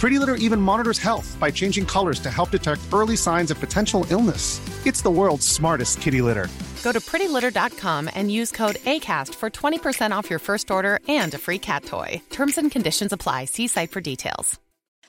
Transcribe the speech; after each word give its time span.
Pretty 0.00 0.18
Litter 0.18 0.36
even 0.36 0.58
monitors 0.58 0.98
health 0.98 1.36
by 1.38 1.50
changing 1.50 1.84
colors 1.84 2.20
to 2.20 2.30
help 2.30 2.50
detect 2.50 2.80
early 2.90 3.16
signs 3.16 3.50
of 3.50 3.60
potential 3.60 4.06
illness. 4.08 4.58
It's 4.86 5.02
the 5.02 5.10
world's 5.10 5.46
smartest 5.46 6.00
kitty 6.00 6.22
litter. 6.22 6.48
Go 6.82 6.90
to 6.90 7.00
prettylitter.com 7.00 8.08
and 8.14 8.32
use 8.32 8.50
code 8.50 8.76
ACAST 8.86 9.34
for 9.34 9.50
20% 9.50 10.10
off 10.12 10.30
your 10.30 10.38
first 10.38 10.70
order 10.70 11.00
and 11.06 11.34
a 11.34 11.38
free 11.38 11.58
cat 11.58 11.84
toy. 11.84 12.22
Terms 12.30 12.56
and 12.56 12.70
conditions 12.70 13.12
apply. 13.12 13.44
See 13.44 13.66
site 13.66 13.90
for 13.90 14.00
details. 14.00 14.58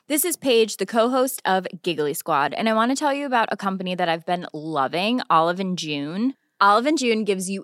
This 0.09 0.25
is 0.25 0.35
Paige, 0.35 0.75
the 0.75 0.85
co-host 0.85 1.41
of 1.45 1.65
Giggly 1.83 2.13
Squad, 2.13 2.53
and 2.53 2.67
I 2.67 2.73
want 2.73 2.91
to 2.91 2.97
tell 2.97 3.13
you 3.13 3.25
about 3.25 3.47
a 3.49 3.55
company 3.55 3.95
that 3.95 4.09
I've 4.09 4.25
been 4.25 4.45
loving, 4.51 5.21
Olive 5.29 5.61
and 5.61 5.77
June. 5.77 6.33
Olive 6.59 6.85
and 6.85 6.97
June 6.97 7.23
gives 7.23 7.49
you 7.49 7.63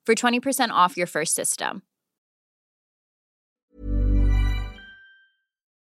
for 0.11 0.15
20% 0.15 0.69
off 0.71 0.97
your 0.97 1.07
first 1.07 1.35
system. 1.35 1.81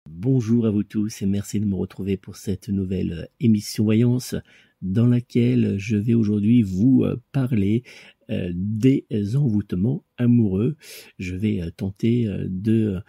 Bonjour 0.06 0.66
à 0.66 0.70
vous 0.70 0.82
tous 0.82 1.22
et 1.22 1.26
merci 1.26 1.60
de 1.60 1.64
me 1.64 1.76
retrouver 1.76 2.16
pour 2.16 2.36
cette 2.36 2.68
nouvelle 2.68 3.28
émission 3.38 3.84
voyance 3.84 4.34
dans 4.82 5.06
laquelle 5.06 5.78
je 5.78 5.96
vais 5.96 6.14
aujourd'hui 6.14 6.62
vous 6.62 7.04
parler 7.30 7.84
euh, 8.30 8.50
des 8.54 9.06
envoûtements 9.36 10.04
amoureux. 10.18 10.76
Je 11.18 11.34
vais 11.34 11.62
euh, 11.62 11.70
tenter 11.70 12.26
euh, 12.26 12.46
de 12.46 13.00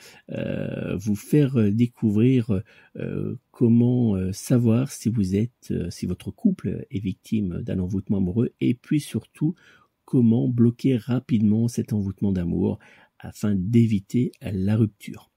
vous 0.95 1.15
faire 1.15 1.71
découvrir 1.73 2.61
comment 3.51 4.15
savoir 4.31 4.91
si 4.91 5.09
vous 5.09 5.35
êtes, 5.35 5.73
si 5.89 6.05
votre 6.05 6.31
couple 6.31 6.85
est 6.89 6.99
victime 6.99 7.61
d'un 7.61 7.79
envoûtement 7.79 8.17
amoureux 8.17 8.53
et 8.61 8.73
puis 8.73 8.99
surtout 8.99 9.55
comment 10.09 10.49
bloquer 10.49 10.97
rapidement 10.97 11.67
cet 11.67 11.93
envoûtement 11.93 12.31
d'amour 12.31 12.79
afin 13.19 13.53
d'éviter 13.53 14.31
la 14.41 14.75
rupture. 14.75 15.29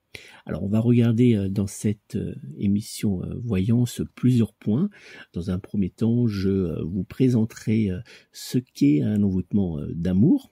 Alors 0.47 0.63
on 0.63 0.69
va 0.69 0.81
regarder 0.81 1.35
euh, 1.35 1.51
dans 1.51 1.67
cette 1.67 2.17
euh, 2.17 2.35
émission 2.57 3.23
euh, 3.23 3.35
Voyance 3.45 4.01
plusieurs 4.15 4.55
points. 4.55 4.89
Dans 5.35 5.51
un 5.51 5.59
premier 5.59 5.91
temps, 5.91 6.27
je 6.27 6.83
vous 6.85 7.05
présenterai 7.05 7.91
ce 8.33 8.57
qu'est 8.57 9.03
un 9.03 9.23
envoûtement 9.23 9.79
d'amour. 9.91 10.51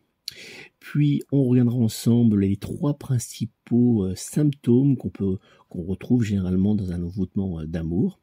Puis 0.80 1.22
on 1.32 1.44
regardera 1.44 1.78
ensemble 1.78 2.40
les 2.40 2.58
trois 2.58 2.98
principaux 2.98 4.14
symptômes 4.16 4.98
qu'on 4.98 5.08
peut 5.08 5.38
qu'on 5.70 5.82
retrouve 5.82 6.24
généralement 6.24 6.74
dans 6.74 6.92
un 6.92 7.02
envoûtement 7.02 7.64
d'amour. 7.64 8.20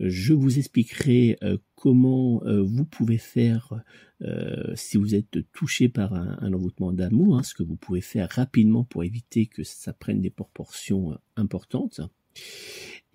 Je 0.00 0.34
vous 0.34 0.58
expliquerai 0.58 1.38
comment 1.74 2.42
vous 2.44 2.84
pouvez 2.84 3.18
faire 3.18 3.72
euh, 4.22 4.72
si 4.74 4.96
vous 4.96 5.14
êtes 5.14 5.38
touché 5.52 5.88
par 5.88 6.14
un, 6.14 6.52
envoûtement 6.52 6.92
d'amour, 6.92 7.36
hein, 7.36 7.42
ce 7.42 7.54
que 7.54 7.62
vous 7.62 7.76
pouvez 7.76 8.00
faire 8.00 8.30
rapidement 8.30 8.84
pour 8.84 9.04
éviter 9.04 9.46
que 9.46 9.62
ça 9.62 9.92
prenne 9.92 10.20
des 10.20 10.30
proportions 10.30 11.12
euh, 11.12 11.16
importantes. 11.36 12.00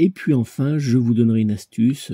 Et 0.04 0.10
puis 0.10 0.34
enfin, 0.34 0.80
je 0.80 0.98
vous 0.98 1.14
donnerai 1.14 1.42
une 1.42 1.52
astuce, 1.52 2.12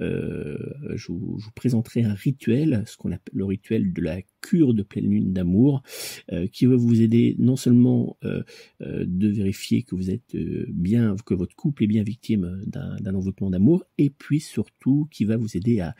euh, 0.00 0.58
je, 0.96 1.12
vous, 1.12 1.38
présenterai 1.54 2.02
un 2.02 2.14
rituel, 2.14 2.82
ce 2.84 2.96
qu'on 2.96 3.12
appelle 3.12 3.32
le 3.32 3.44
rituel 3.44 3.92
de 3.92 4.02
la 4.02 4.22
cure 4.40 4.74
de 4.74 4.82
pleine 4.82 5.08
lune 5.08 5.32
d'amour, 5.32 5.84
euh, 6.32 6.48
qui 6.48 6.66
va 6.66 6.74
vous 6.74 7.00
aider 7.00 7.36
non 7.38 7.54
seulement 7.54 8.16
euh, 8.24 8.42
de 8.80 9.28
vérifier 9.28 9.84
que 9.84 9.94
vous 9.94 10.10
êtes 10.10 10.34
bien, 10.34 11.14
que 11.24 11.34
votre 11.34 11.54
couple 11.54 11.84
est 11.84 11.86
bien 11.86 12.02
victime 12.02 12.60
d'un 12.66 13.14
envoûtement 13.14 13.50
d'amour, 13.50 13.84
et 13.98 14.10
puis 14.10 14.40
surtout 14.40 15.06
qui 15.12 15.24
va 15.24 15.36
vous 15.36 15.56
aider 15.56 15.78
à, 15.78 15.94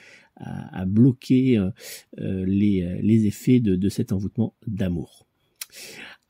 bloquer 0.87 1.65
les, 2.17 3.27
effets 3.27 3.61
de, 3.61 3.89
cet 3.89 4.11
envoûtement 4.11 4.57
d'amour. 4.67 5.25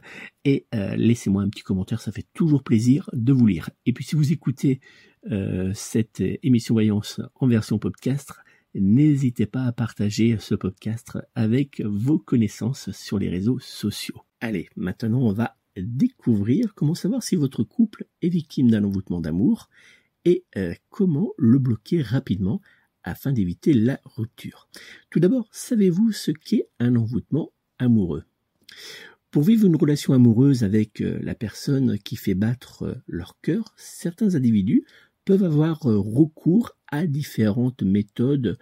et 0.46 0.66
laissez-moi 0.72 1.44
un 1.44 1.50
petit 1.50 1.64
commentaire, 1.64 2.02
ça 2.02 2.12
fait 2.12 2.28
toujours 2.34 2.64
plaisir 2.64 3.10
de 3.14 3.34
vous 3.34 3.48
lire. 3.48 3.70
Et 3.86 3.94
puis 3.94 4.04
si 4.04 4.16
vous 4.16 4.32
écoutez 4.32 4.80
cette 5.74 6.22
émission 6.44 6.76
Voyance 6.76 7.22
en 7.36 7.48
version 7.48 7.80
podcast, 7.80 8.34
n'hésitez 8.76 9.46
pas 9.46 9.64
à 9.64 9.72
partager 9.72 10.38
ce 10.40 10.56
podcast 10.56 11.18
avec 11.36 11.82
vos 11.82 12.20
connaissances 12.20 12.92
sur 12.92 13.20
les 13.20 13.30
réseaux 13.30 13.60
sociaux. 13.60 14.22
Allez, 14.40 14.70
maintenant 14.76 15.22
on 15.22 15.34
va 15.34 15.56
découvrir 15.78 16.74
comment 16.76 16.96
savoir 16.96 17.24
si 17.24 17.36
votre 17.36 17.64
couple 17.64 18.06
est 18.22 18.30
victime 18.30 18.70
d'un 18.70 18.84
envoûtement 18.84 19.22
d'amour 19.22 19.70
et 20.26 20.46
euh, 20.58 20.74
comment 20.90 21.34
le 21.38 21.60
bloquer 21.60 22.02
rapidement 22.02 22.62
afin 23.04 23.34
d'éviter 23.34 23.74
la 23.74 24.00
rupture. 24.06 24.70
Tout 25.10 25.20
d'abord, 25.20 25.48
savez-vous 25.52 26.12
ce 26.12 26.32
qu'est 26.32 26.70
un 26.80 26.96
envoûtement 26.96 27.52
amoureux? 27.80 28.24
Pour 29.32 29.44
vivre 29.44 29.66
une 29.66 29.76
relation 29.76 30.14
amoureuse 30.14 30.64
avec 30.64 31.02
euh, 31.02 31.20
la 31.22 31.36
personne 31.36 31.98
qui 32.00 32.16
fait 32.16 32.36
battre 32.36 32.84
euh, 32.84 32.96
leur 33.08 33.40
cœur, 33.42 33.74
certains 33.76 34.36
individus 34.36 34.86
peuvent 35.26 35.44
avoir 35.44 35.80
recours 35.82 36.72
à 36.88 37.08
différentes 37.08 37.84
méthodes 37.84 38.58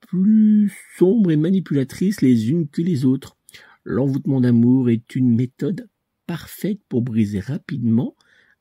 plus 0.00 0.72
sombres 0.98 1.30
et 1.30 1.36
manipulatrices 1.36 2.20
les 2.20 2.50
unes 2.50 2.68
que 2.68 2.82
les 2.82 3.04
autres. 3.04 3.36
L'envoûtement 3.84 4.40
d'amour 4.40 4.90
est 4.90 5.14
une 5.14 5.34
méthode 5.34 5.88
parfaite 6.26 6.80
pour 6.88 7.02
briser 7.02 7.40
rapidement 7.40 8.16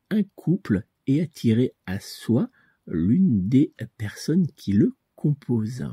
un 0.09 0.23
couple 0.35 0.85
et 1.07 1.21
attirer 1.21 1.73
à 1.85 1.99
soi 1.99 2.49
l'une 2.87 3.47
des 3.47 3.73
personnes 3.97 4.47
qui 4.55 4.73
le 4.73 4.93
composent. 5.15 5.87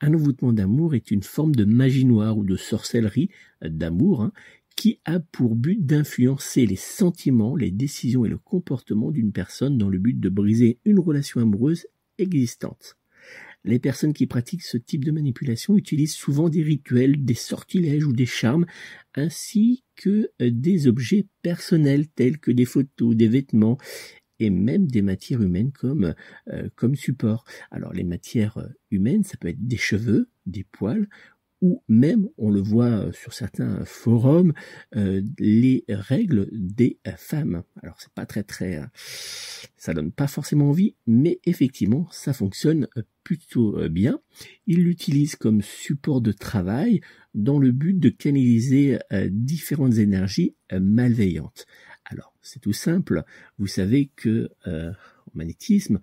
Un 0.00 0.14
envoûtement 0.14 0.52
d'amour 0.52 0.94
est 0.94 1.10
une 1.10 1.22
forme 1.22 1.54
de 1.54 1.64
magie 1.64 2.04
noire 2.04 2.38
ou 2.38 2.44
de 2.44 2.56
sorcellerie 2.56 3.30
d'amour 3.62 4.22
hein, 4.22 4.32
qui 4.78 5.00
a 5.04 5.18
pour 5.18 5.56
but 5.56 5.84
d'influencer 5.84 6.64
les 6.64 6.76
sentiments, 6.76 7.56
les 7.56 7.72
décisions 7.72 8.24
et 8.24 8.28
le 8.28 8.38
comportement 8.38 9.10
d'une 9.10 9.32
personne 9.32 9.76
dans 9.76 9.88
le 9.88 9.98
but 9.98 10.20
de 10.20 10.28
briser 10.28 10.78
une 10.84 11.00
relation 11.00 11.40
amoureuse 11.40 11.88
existante. 12.18 12.96
Les 13.64 13.80
personnes 13.80 14.12
qui 14.12 14.28
pratiquent 14.28 14.62
ce 14.62 14.76
type 14.76 15.04
de 15.04 15.10
manipulation 15.10 15.76
utilisent 15.76 16.14
souvent 16.14 16.48
des 16.48 16.62
rituels, 16.62 17.24
des 17.24 17.34
sortilèges 17.34 18.06
ou 18.06 18.12
des 18.12 18.24
charmes, 18.24 18.66
ainsi 19.16 19.82
que 19.96 20.30
euh, 20.40 20.50
des 20.52 20.86
objets 20.86 21.26
personnels 21.42 22.06
tels 22.06 22.38
que 22.38 22.52
des 22.52 22.64
photos, 22.64 23.16
des 23.16 23.26
vêtements 23.26 23.78
et 24.38 24.48
même 24.48 24.86
des 24.86 25.02
matières 25.02 25.42
humaines 25.42 25.72
comme, 25.72 26.14
euh, 26.52 26.68
comme 26.76 26.94
support. 26.94 27.44
Alors 27.72 27.92
les 27.92 28.04
matières 28.04 28.58
euh, 28.58 28.68
humaines, 28.92 29.24
ça 29.24 29.36
peut 29.38 29.48
être 29.48 29.66
des 29.66 29.76
cheveux, 29.76 30.30
des 30.46 30.62
poils 30.62 31.08
ou 31.60 31.82
même, 31.88 32.28
on 32.38 32.50
le 32.50 32.60
voit 32.60 32.86
euh, 32.86 33.12
sur 33.12 33.32
certains 33.32 33.84
forums, 33.84 34.52
euh, 34.96 35.22
les 35.38 35.84
règles 35.88 36.48
des 36.52 36.98
femmes. 37.16 37.62
Alors 37.82 38.00
c'est 38.00 38.12
pas 38.12 38.26
très 38.26 38.42
très, 38.42 38.78
euh, 38.78 38.86
ça 39.76 39.94
donne 39.94 40.12
pas 40.12 40.28
forcément 40.28 40.70
envie, 40.70 40.94
mais 41.06 41.40
effectivement 41.44 42.08
ça 42.12 42.32
fonctionne 42.32 42.88
plutôt 43.24 43.88
bien. 43.90 44.20
Ils 44.66 44.82
l'utilisent 44.84 45.36
comme 45.36 45.60
support 45.60 46.20
de 46.20 46.32
travail 46.32 47.00
dans 47.34 47.58
le 47.58 47.72
but 47.72 47.98
de 47.98 48.08
canaliser 48.08 48.98
différentes 49.30 49.98
énergies 49.98 50.54
malveillantes. 50.72 51.66
Alors 52.06 52.34
c'est 52.40 52.60
tout 52.60 52.72
simple. 52.72 53.24
Vous 53.58 53.66
savez 53.66 54.10
que 54.16 54.48
en 54.64 54.94
magnétisme, 55.34 56.00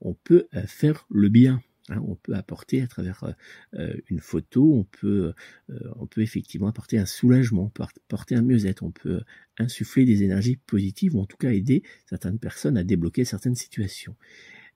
on 0.00 0.14
peut 0.14 0.48
faire 0.66 1.06
le 1.10 1.28
bien 1.28 1.62
Hein, 1.90 2.02
on 2.06 2.16
peut 2.16 2.34
apporter 2.34 2.82
à 2.82 2.86
travers 2.86 3.24
euh, 3.24 3.32
euh, 3.74 3.94
une 4.10 4.20
photo, 4.20 4.74
on 4.74 4.84
peut, 4.84 5.32
euh, 5.70 5.78
on 5.96 6.06
peut 6.06 6.20
effectivement 6.20 6.68
apporter 6.68 6.98
un 6.98 7.06
soulagement, 7.06 7.64
on 7.64 7.70
peut 7.70 7.82
apporter 7.82 8.34
un 8.34 8.42
mieux-être, 8.42 8.82
on 8.82 8.90
peut 8.90 9.22
insuffler 9.58 10.04
des 10.04 10.22
énergies 10.22 10.56
positives 10.56 11.16
ou 11.16 11.20
en 11.20 11.26
tout 11.26 11.36
cas 11.36 11.50
aider 11.50 11.82
certaines 12.06 12.38
personnes 12.38 12.76
à 12.76 12.84
débloquer 12.84 13.24
certaines 13.24 13.54
situations. 13.54 14.16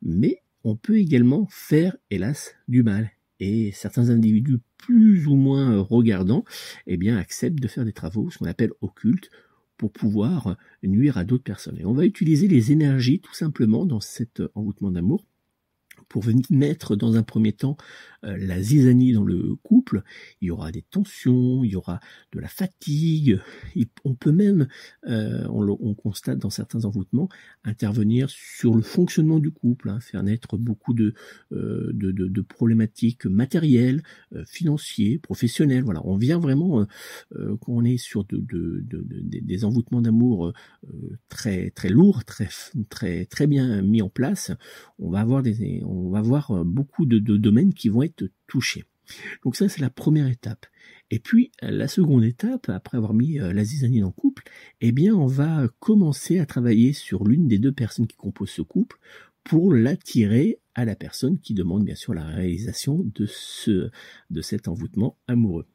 Mais 0.00 0.42
on 0.64 0.76
peut 0.76 0.98
également 0.98 1.46
faire, 1.50 1.96
hélas, 2.10 2.54
du 2.68 2.82
mal. 2.82 3.10
Et 3.40 3.72
certains 3.72 4.10
individus 4.10 4.58
plus 4.78 5.26
ou 5.26 5.34
moins 5.34 5.80
regardants, 5.80 6.44
eh 6.86 6.96
bien, 6.96 7.16
acceptent 7.16 7.60
de 7.60 7.68
faire 7.68 7.84
des 7.84 7.92
travaux, 7.92 8.30
ce 8.30 8.38
qu'on 8.38 8.46
appelle 8.46 8.70
occultes, 8.80 9.30
pour 9.76 9.92
pouvoir 9.92 10.56
nuire 10.84 11.18
à 11.18 11.24
d'autres 11.24 11.42
personnes. 11.42 11.76
Et 11.78 11.84
on 11.84 11.92
va 11.92 12.04
utiliser 12.04 12.46
les 12.46 12.70
énergies 12.70 13.20
tout 13.20 13.34
simplement 13.34 13.84
dans 13.84 14.00
cet 14.00 14.40
envoûtement 14.54 14.92
d'amour 14.92 15.26
pour 16.12 16.24
mettre 16.50 16.94
dans 16.94 17.16
un 17.16 17.22
premier 17.22 17.54
temps 17.54 17.78
euh, 18.24 18.36
la 18.38 18.60
zizanie 18.62 19.14
dans 19.14 19.24
le 19.24 19.56
couple, 19.62 20.02
il 20.42 20.48
y 20.48 20.50
aura 20.50 20.70
des 20.70 20.82
tensions, 20.82 21.64
il 21.64 21.70
y 21.70 21.76
aura 21.76 22.00
de 22.32 22.38
la 22.38 22.48
fatigue, 22.48 23.40
on 24.04 24.14
peut 24.14 24.30
même, 24.30 24.68
euh, 25.08 25.44
on, 25.48 25.94
constate 25.94 26.38
dans 26.38 26.50
certains 26.50 26.84
envoûtements, 26.84 27.28
intervenir 27.64 28.28
sur 28.28 28.74
le 28.74 28.82
fonctionnement 28.82 29.38
du 29.38 29.50
couple, 29.50 29.88
hein, 29.88 30.00
faire 30.00 30.22
naître 30.22 30.58
beaucoup 30.58 30.92
de, 30.92 31.14
euh, 31.52 31.92
problématiques 32.48 33.24
matérielles, 33.24 34.02
financières, 34.46 35.18
professionnelles. 35.22 35.82
Voilà, 35.82 36.00
on 36.04 36.16
vient 36.16 36.38
vraiment, 36.38 36.86
quand 37.34 37.68
on 37.68 37.84
est 37.84 37.96
sur 37.96 38.24
de, 38.24 38.44
des 38.82 39.64
envoûtements 39.64 40.02
d'amour 40.02 40.52
très 41.28 41.70
très 41.70 41.88
lourds, 41.88 42.24
très 42.24 42.48
très 42.88 43.24
très 43.26 43.46
bien 43.46 43.80
mis 43.82 44.02
en 44.02 44.08
place, 44.08 44.50
on 44.98 45.10
va 45.10 45.20
avoir 45.20 45.42
des, 45.42 45.82
va 46.10 46.22
voir 46.22 46.50
euh, 46.50 46.64
beaucoup 46.64 47.06
de, 47.06 47.18
domaines 47.18 47.74
qui 47.74 47.88
vont 47.88 48.02
être 48.02 48.24
touchés. 48.46 48.84
Donc 49.44 49.56
ça, 49.56 49.68
c'est 49.68 49.80
la 49.80 49.90
première 49.90 50.28
étape. 50.28 50.66
Et 51.10 51.18
puis, 51.18 51.50
la 51.60 51.88
seconde 51.88 52.24
étape, 52.24 52.68
après 52.68 52.96
avoir 52.96 53.14
mis 53.14 53.38
euh, 53.38 53.52
la 53.52 53.64
zizanie 53.64 54.00
le 54.00 54.10
couple, 54.10 54.44
eh 54.80 54.92
bien, 54.92 55.14
on 55.14 55.26
va 55.26 55.68
commencer 55.80 56.38
à 56.38 56.46
travailler 56.46 56.92
sur 56.92 57.24
l'une 57.24 57.48
des 57.48 57.58
deux 57.58 57.72
personnes 57.72 58.06
qui 58.06 58.16
composent 58.16 58.50
ce 58.50 58.62
couple 58.62 58.98
pour 59.44 59.74
l'attirer 59.74 60.58
à 60.74 60.84
la 60.84 60.94
personne 60.94 61.38
qui 61.38 61.52
demande 61.52 61.84
bien 61.84 61.96
sûr 61.96 62.14
la 62.14 62.24
réalisation 62.24 63.04
de 63.14 63.26
ce, 63.26 63.90
de 64.30 64.40
cet 64.40 64.68
envoûtement 64.68 65.18
amoureux. 65.26 65.66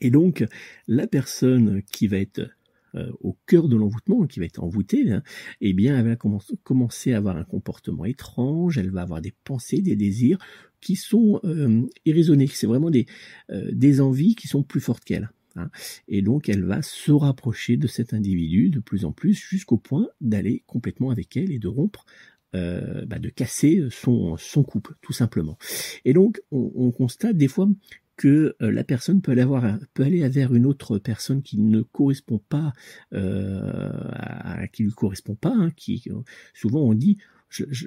Et 0.00 0.10
donc, 0.10 0.44
la 0.86 1.06
personne 1.06 1.82
qui 1.90 2.06
va 2.06 2.18
être 2.18 2.50
euh, 2.98 3.10
au 3.20 3.36
cœur 3.46 3.68
de 3.68 3.76
l'envoûtement, 3.76 4.26
qui 4.26 4.40
va 4.40 4.46
être 4.46 4.62
envoûtée, 4.62 5.10
hein, 5.10 5.22
eh 5.60 5.72
bien, 5.72 5.98
elle 5.98 6.06
va 6.06 6.16
commencer 6.16 7.12
à 7.12 7.18
avoir 7.18 7.36
un 7.36 7.44
comportement 7.44 8.04
étrange, 8.04 8.78
elle 8.78 8.90
va 8.90 9.02
avoir 9.02 9.20
des 9.20 9.32
pensées, 9.44 9.80
des 9.80 9.96
désirs 9.96 10.38
qui 10.80 10.96
sont 10.96 11.40
euh, 11.44 11.82
irraisonnés. 12.04 12.46
C'est 12.46 12.66
vraiment 12.66 12.90
des, 12.90 13.06
euh, 13.50 13.70
des 13.72 14.00
envies 14.00 14.34
qui 14.34 14.48
sont 14.48 14.62
plus 14.62 14.80
fortes 14.80 15.04
qu'elle. 15.04 15.30
Hein. 15.56 15.70
Et 16.06 16.22
donc, 16.22 16.48
elle 16.48 16.64
va 16.64 16.82
se 16.82 17.12
rapprocher 17.12 17.76
de 17.76 17.86
cet 17.86 18.14
individu 18.14 18.70
de 18.70 18.80
plus 18.80 19.04
en 19.04 19.12
plus 19.12 19.34
jusqu'au 19.34 19.78
point 19.78 20.08
d'aller 20.20 20.62
complètement 20.66 21.10
avec 21.10 21.36
elle 21.36 21.52
et 21.52 21.58
de 21.58 21.68
rompre 21.68 22.04
euh, 22.54 23.04
bah, 23.06 23.18
de 23.18 23.28
casser 23.28 23.86
son, 23.90 24.36
son 24.36 24.62
couple, 24.62 24.94
tout 25.02 25.12
simplement. 25.12 25.58
Et 26.04 26.12
donc, 26.12 26.40
on, 26.50 26.72
on 26.74 26.90
constate 26.90 27.36
des 27.36 27.48
fois 27.48 27.68
que 28.18 28.54
euh, 28.60 28.70
la 28.70 28.84
personne 28.84 29.22
peut 29.22 29.32
aller, 29.32 29.40
avoir, 29.40 29.78
peut 29.94 30.02
aller 30.02 30.28
vers 30.28 30.52
une 30.52 30.66
autre 30.66 30.98
personne 30.98 31.42
qui 31.42 31.58
ne 31.58 31.80
correspond 31.80 32.38
pas, 32.50 32.74
euh, 33.14 33.90
à, 34.10 34.68
qui 34.68 34.82
lui 34.82 34.90
correspond 34.90 35.36
pas, 35.36 35.54
hein, 35.56 35.70
qui 35.74 36.04
souvent 36.52 36.80
on 36.80 36.92
dit, 36.92 37.16
je, 37.48 37.64
je, 37.70 37.86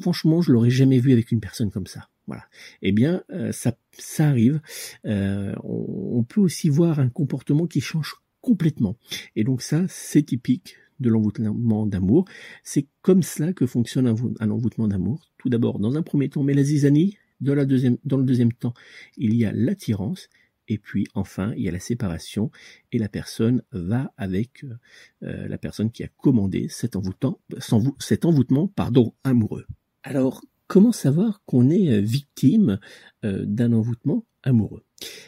franchement, 0.00 0.42
je 0.42 0.50
l'aurais 0.50 0.70
jamais 0.70 0.98
vu 0.98 1.12
avec 1.12 1.30
une 1.30 1.40
personne 1.40 1.70
comme 1.70 1.86
ça. 1.86 2.08
Voilà. 2.26 2.44
Eh 2.82 2.92
bien, 2.92 3.22
euh, 3.30 3.52
ça, 3.52 3.76
ça 3.92 4.28
arrive. 4.28 4.60
Euh, 5.04 5.54
on, 5.62 6.24
peut 6.24 6.40
aussi 6.40 6.68
voir 6.68 6.98
un 6.98 7.08
comportement 7.08 7.66
qui 7.66 7.80
change 7.80 8.14
complètement. 8.40 8.96
Et 9.36 9.44
donc 9.44 9.62
ça, 9.62 9.84
c'est 9.88 10.22
typique 10.22 10.76
de 11.00 11.10
l'envoûtement 11.10 11.86
d'amour. 11.86 12.24
C'est 12.62 12.86
comme 13.02 13.22
cela 13.22 13.52
que 13.52 13.66
fonctionne 13.66 14.06
un, 14.06 14.14
un 14.40 14.50
envoûtement 14.50 14.88
d'amour. 14.88 15.32
Tout 15.38 15.50
d'abord, 15.50 15.78
dans 15.78 15.96
un 15.96 16.02
premier 16.02 16.30
temps, 16.30 16.42
mais 16.42 16.54
la 16.54 16.62
zizanie, 16.62 17.18
dans, 17.40 17.54
le 17.54 17.66
deuxième 18.24 18.52
temps, 18.52 18.74
il 19.16 19.34
y 19.34 19.44
a 19.44 19.52
l'attirance. 19.52 20.28
Et 20.66 20.78
puis 20.78 21.06
enfin, 21.14 21.52
il 21.56 21.62
y 21.62 21.68
a 21.68 21.72
la 21.72 21.80
séparation 21.80 22.50
et 22.90 22.98
la 22.98 23.10
personne 23.10 23.62
va 23.72 24.12
avec 24.16 24.64
euh, 24.64 24.78
euh, 25.24 25.46
la 25.46 25.58
personne 25.58 25.90
qui 25.90 26.02
a 26.02 26.08
commandé 26.08 26.68
cet, 26.70 26.96
envoûtement, 26.96 27.38
cet 27.98 28.24
envoûtement 28.24 28.68
pardon, 28.68 29.12
amoureux. 29.24 29.66
Alors, 30.02 30.42
comment 30.66 30.92
savoir 30.92 31.42
qu'on 31.44 31.68
est 31.68 31.90
euh, 31.90 32.00
victime 32.00 32.78
d'un 33.22 33.72
envoûtement 33.74 34.24
amoureux? 34.42 34.84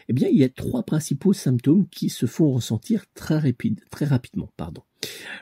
Eh 0.09 0.15
bien, 0.15 0.29
il 0.29 0.39
y 0.39 0.45
a 0.45 0.49
trois 0.49 0.85
principaux 0.85 1.35
symptômes 1.35 1.87
qui 1.89 2.09
se 2.09 2.25
font 2.25 2.53
ressentir 2.53 3.05
très, 3.13 3.39
rapide, 3.39 3.81
très 3.91 4.07
rapidement. 4.07 4.51
Pardon. 4.57 4.83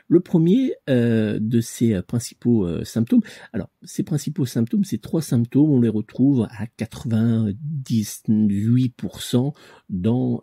Le 0.07 0.19
premier 0.19 0.73
euh, 0.89 1.39
de 1.41 1.61
ces 1.61 1.93
euh, 1.93 2.03
principaux 2.03 2.67
euh, 2.67 2.83
symptômes, 2.83 3.21
alors 3.53 3.71
ces 3.83 4.03
principaux 4.03 4.45
symptômes, 4.45 4.83
ces 4.83 4.99
trois 4.99 5.23
symptômes, 5.23 5.71
on 5.71 5.81
les 5.81 5.89
retrouve 5.89 6.47
à 6.51 6.67
98% 6.77 9.53
dans, 9.89 10.41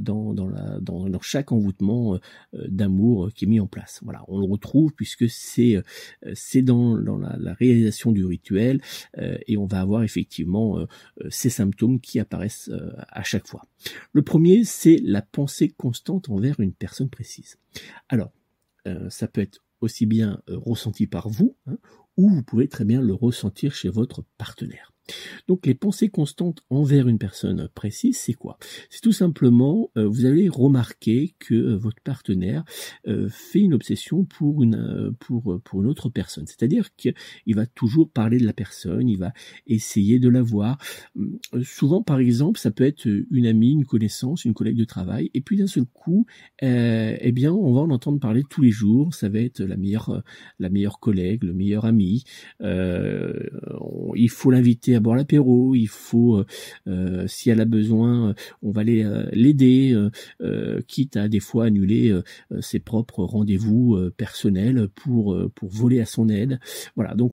dans, 0.00 0.34
dans, 0.34 0.48
la, 0.48 0.80
dans, 0.80 1.20
chaque 1.20 1.52
envoûtement 1.52 2.18
d'amour 2.52 3.30
qui 3.34 3.44
est 3.44 3.48
mis 3.48 3.60
en 3.60 3.66
place. 3.66 4.00
Voilà, 4.02 4.24
on 4.28 4.38
le 4.38 4.44
retrouve 4.44 4.92
puisque 4.92 5.28
c'est 5.28 5.82
c'est 6.34 6.62
dans, 6.62 6.96
dans 6.96 7.18
la, 7.18 7.54
réalisation 7.54 8.12
du 8.12 8.24
rituel 8.24 8.80
et 9.18 9.56
on 9.56 9.66
va 9.66 9.80
avoir 9.80 10.04
effectivement 10.04 10.86
ces 11.28 11.50
symptômes 11.50 11.98
qui 12.00 12.20
apparaissent 12.20 12.70
à 13.08 13.24
chaque 13.24 13.48
fois. 13.48 13.66
Le 14.12 14.22
premier, 14.22 14.64
c'est 14.64 15.00
la 15.02 15.22
pensée 15.22 15.68
constante 15.68 16.30
envers 16.30 16.60
une 16.60 16.72
personne 16.72 17.08
précise. 17.08 17.56
Alors, 18.08 18.28
euh, 18.28 18.35
ça 19.10 19.28
peut 19.28 19.40
être 19.40 19.60
aussi 19.80 20.06
bien 20.06 20.42
euh, 20.48 20.58
ressenti 20.58 21.06
par 21.06 21.28
vous, 21.28 21.56
hein, 21.66 21.78
ou 22.16 22.28
vous 22.30 22.42
pouvez 22.42 22.68
très 22.68 22.84
bien 22.84 23.00
le 23.00 23.14
ressentir 23.14 23.74
chez 23.74 23.88
votre 23.88 24.24
partenaire. 24.38 24.95
Donc 25.48 25.66
les 25.66 25.74
pensées 25.74 26.08
constantes 26.08 26.62
envers 26.70 27.08
une 27.08 27.18
personne 27.18 27.68
précise, 27.74 28.18
c'est 28.18 28.34
quoi? 28.34 28.58
C'est 28.90 29.00
tout 29.00 29.12
simplement, 29.12 29.90
euh, 29.96 30.06
vous 30.06 30.26
allez 30.26 30.48
remarquer 30.48 31.34
que 31.38 31.54
euh, 31.54 31.76
votre 31.76 32.02
partenaire 32.02 32.64
euh, 33.06 33.28
fait 33.28 33.60
une 33.60 33.74
obsession 33.74 34.24
pour 34.24 34.62
une 34.62 35.14
autre 35.70 36.08
personne. 36.08 36.46
C'est-à-dire 36.46 36.94
qu'il 36.96 37.14
va 37.54 37.66
toujours 37.66 38.10
parler 38.10 38.38
de 38.38 38.46
la 38.46 38.52
personne, 38.52 39.08
il 39.08 39.18
va 39.18 39.32
essayer 39.66 40.18
de 40.18 40.28
la 40.28 40.42
voir. 40.42 40.78
Hum, 41.16 41.38
souvent, 41.62 42.02
par 42.02 42.18
exemple, 42.18 42.58
ça 42.58 42.70
peut 42.70 42.84
être 42.84 43.06
une 43.06 43.46
amie, 43.46 43.72
une 43.72 43.84
connaissance, 43.84 44.44
une 44.44 44.54
collègue 44.54 44.76
de 44.76 44.84
travail, 44.84 45.30
et 45.34 45.40
puis 45.40 45.56
d'un 45.56 45.66
seul 45.66 45.84
coup, 45.84 46.26
eh 46.62 47.32
bien, 47.32 47.52
on 47.52 47.72
va 47.72 47.80
en 47.80 47.90
entendre 47.90 48.18
parler 48.18 48.42
tous 48.48 48.62
les 48.62 48.70
jours. 48.70 49.14
Ça 49.14 49.28
va 49.28 49.40
être 49.40 49.60
la 49.60 49.76
meilleure 49.76 50.22
la 50.58 50.68
meilleure 50.68 50.98
collègue, 50.98 51.44
le 51.44 51.54
meilleur 51.54 51.84
ami. 51.84 52.24
il 52.60 54.30
faut 54.30 54.50
l'inviter 54.50 54.95
à 54.96 55.00
boire 55.00 55.16
l'apéro, 55.16 55.74
il 55.74 55.88
faut, 55.88 56.36
euh, 56.36 56.46
euh, 56.88 57.26
si 57.26 57.50
elle 57.50 57.60
a 57.60 57.64
besoin, 57.64 58.34
on 58.62 58.70
va 58.70 58.82
euh, 58.82 59.28
l'aider, 59.32 59.96
quitte 60.88 61.16
à 61.16 61.28
des 61.28 61.40
fois 61.40 61.66
annuler 61.66 62.14
ses 62.60 62.78
propres 62.80 63.24
rendez-vous 63.24 63.98
personnels 64.16 64.88
pour 64.94 65.36
pour 65.54 65.70
voler 65.70 66.00
à 66.00 66.06
son 66.06 66.28
aide. 66.28 66.60
Voilà, 66.94 67.14
donc 67.14 67.32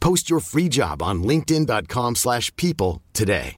Post 0.00 0.28
your 0.28 0.40
free 0.40 0.68
job 0.68 1.00
on 1.00 1.22
linkedin.com/people 1.22 3.00
today. 3.12 3.54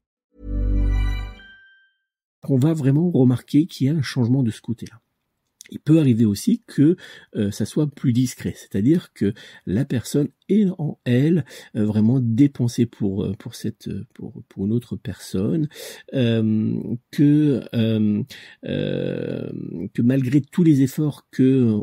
On 2.49 2.57
va 2.57 2.73
vraiment 2.73 3.11
remarquer 3.11 3.67
qu'il 3.67 3.87
y 3.87 3.91
a 3.91 3.95
un 3.95 4.03
changement 4.03 4.43
de 4.43 4.51
ce 4.51 4.63
côté-là. 4.63 4.99
Il 5.71 5.81
peut 5.81 5.99
arriver 6.01 6.25
aussi 6.25 6.63
que 6.67 6.97
euh, 7.37 7.51
ça 7.51 7.65
soit 7.65 7.87
plus 7.87 8.13
discret, 8.13 8.55
c'est-à-dire 8.57 9.13
que 9.13 9.33
la 9.67 9.85
personne 9.85 10.29
est 10.49 10.67
en 10.79 10.99
elle 11.05 11.45
euh, 11.77 11.85
vraiment 11.85 12.19
dépensée 12.21 12.87
pour 12.87 13.25
euh, 13.25 13.35
pour 13.39 13.55
cette 13.55 13.89
pour 14.15 14.43
pour 14.49 14.67
une 14.67 14.73
autre 14.73 14.97
personne, 14.97 15.69
que 16.13 17.61
que 19.93 20.03
malgré 20.03 20.41
tous 20.41 20.63
les 20.65 20.83
efforts 20.83 21.29
que 21.31 21.79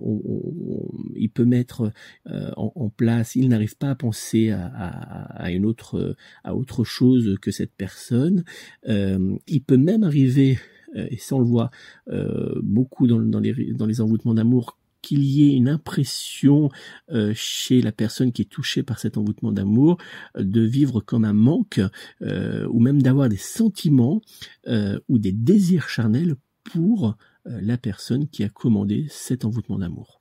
il 1.16 1.30
peut 1.30 1.46
mettre 1.46 1.92
en, 2.26 2.90
place, 2.90 3.36
il 3.36 3.50
n'arrive 3.50 3.78
pas 3.78 3.92
à 3.92 3.96
penser 3.96 4.50
à, 4.52 4.66
à, 4.66 5.52
une 5.52 5.66
autre 5.66 6.16
à 6.44 6.56
autre 6.56 6.84
chose 6.84 7.38
que 7.42 7.52
cette 7.52 7.74
personne. 7.74 8.44
il 8.86 9.64
peut 9.66 9.78
même 9.78 10.04
arriver 10.04 10.58
et 10.96 11.18
ça 11.18 11.36
on 11.36 11.40
le 11.40 11.46
voit 11.46 11.72
euh, 12.10 12.60
beaucoup 12.62 13.08
dans, 13.08 13.40
les, 13.40 14.02
envoûtements 14.02 14.34
d'amour, 14.34 14.78
qu'il 15.02 15.24
y 15.24 15.48
ait 15.48 15.56
une 15.56 15.70
impression 15.70 16.70
euh, 17.12 17.32
chez 17.36 17.82
la 17.82 17.92
personne 17.92 18.32
qui 18.32 18.42
est 18.42 18.50
touchée 18.50 18.84
par 18.84 19.00
cet 19.00 19.18
envoûtement 19.18 19.52
d'amour 19.52 19.98
de 20.38 20.62
vivre 20.62 21.02
comme 21.02 21.24
un 21.24 21.34
manque 21.34 21.80
ou 22.22 22.80
même 22.80 23.02
d'avoir 23.02 23.30
des 23.30 23.38
sentiments 23.38 24.22
ou 24.68 25.20
des 25.20 25.32
désirs 25.32 25.88
charnels 25.88 26.36
pour 26.64 27.16
la 27.46 27.78
personne 27.78 28.28
qui 28.28 28.44
a 28.44 28.50
commandé 28.50 29.06
cet 29.10 29.46
envoûtement 29.46 29.80
d'amour. 29.80 30.20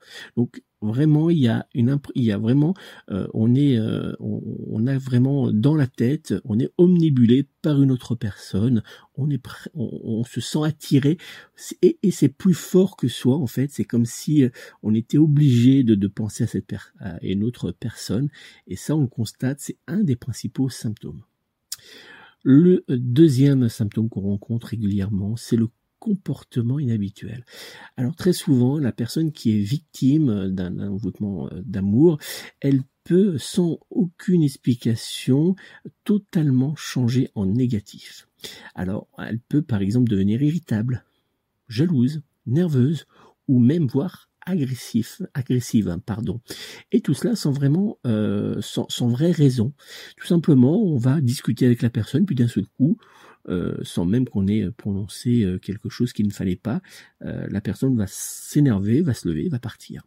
Vraiment 0.81 1.29
il 1.29 1.39
y 1.39 1.47
a 1.47 1.67
une 1.73 1.99
il 2.15 2.23
y 2.23 2.31
a 2.31 2.37
vraiment 2.37 2.73
euh, 3.09 3.27
on 3.33 3.55
est 3.55 3.77
euh, 3.77 4.13
on, 4.19 4.85
a 4.85 4.97
vraiment 4.97 5.51
dans 5.51 5.75
la 5.75 5.87
tête 5.87 6.33
on 6.45 6.59
est 6.59 6.71
omnibulé 6.77 7.47
par 7.61 7.81
une 7.81 7.91
autre 7.91 8.15
personne. 8.15 8.83
On 9.15 9.29
est 9.29 9.41
on, 9.73 10.23
se 10.23 10.39
sent 10.39 10.63
attiré. 10.63 11.17
Et, 11.81 11.97
c'est 12.11 12.29
plus 12.29 12.53
fort 12.53 12.95
que 12.95 13.07
soi 13.07 13.35
en 13.37 13.47
fait. 13.47 13.71
C'est 13.71 13.83
comme 13.83 14.05
si 14.05 14.43
euh, 14.43 14.49
on 14.83 14.93
était 14.93 15.17
obligé 15.17 15.83
de, 15.83 15.95
de 15.95 16.07
penser 16.07 16.43
à 16.43 16.47
cette 16.47 16.73
à 16.99 17.17
une 17.23 17.43
autre 17.43 17.71
personne. 17.71 18.29
Et 18.67 18.75
ça 18.75 18.95
on 18.95 19.01
le 19.01 19.07
constate 19.07 19.59
c'est 19.59 19.77
un 19.87 20.03
des 20.03 20.15
principaux 20.15 20.69
symptômes. 20.69 21.23
Le 22.43 22.85
deuxième 22.87 23.67
symptôme 23.67 24.09
qu'on 24.09 24.21
rencontre 24.21 24.67
régulièrement, 24.67 25.35
c'est 25.35 25.57
le 25.57 25.69
comportement 25.99 26.79
inhabituel. 26.79 27.45
Alors 27.95 28.15
très 28.15 28.33
souvent, 28.33 28.79
la 28.79 28.91
personne 28.91 29.31
qui 29.31 29.57
est 29.57 29.61
victime 29.61 30.49
d'un 30.49 30.79
envoûtement 30.79 31.47
euh, 31.51 31.61
d'amour, 31.65 32.19
elle 32.59 32.81
peut, 33.03 33.37
sans 33.37 33.79
aucune 33.89 34.43
explication, 34.43 35.55
totalement 36.03 36.75
changer 36.75 37.29
en 37.35 37.45
négatif. 37.45 38.27
Alors, 38.75 39.07
elle 39.17 39.39
peut 39.39 39.61
par 39.61 39.81
exemple 39.81 40.09
devenir 40.09 40.41
irritable, 40.41 41.05
jalouse, 41.69 42.21
nerveuse, 42.45 43.05
ou 43.47 43.59
même 43.59 43.87
voire 43.87 44.29
agressif, 44.47 45.21
agressive, 45.33 45.89
hein, 45.89 45.99
pardon. 45.99 46.39
Et 46.91 47.01
tout 47.01 47.13
cela 47.13 47.35
sans 47.35 47.51
vraiment, 47.51 47.97
euh, 48.07 48.61
sans, 48.61 48.87
sans 48.89 49.09
vraie 49.09 49.31
raison. 49.31 49.73
Tout 50.15 50.25
simplement, 50.25 50.81
on 50.81 50.97
va 50.97 51.19
discuter 51.21 51.65
avec 51.65 51.81
la 51.81 51.89
personne, 51.89 52.25
puis 52.25 52.35
d'un 52.35 52.47
seul 52.47 52.65
coup, 52.65 52.97
sans 53.83 54.05
même 54.05 54.27
qu'on 54.27 54.47
ait 54.47 54.69
prononcé 54.71 55.43
euh, 55.43 55.57
quelque 55.59 55.89
chose 55.89 56.13
qu'il 56.13 56.27
ne 56.27 56.31
fallait 56.31 56.55
pas, 56.55 56.81
euh, 57.23 57.47
la 57.49 57.61
personne 57.61 57.95
va 57.95 58.05
s'énerver, 58.07 59.01
va 59.01 59.13
se 59.13 59.27
lever, 59.27 59.49
va 59.49 59.59
partir. 59.59 60.03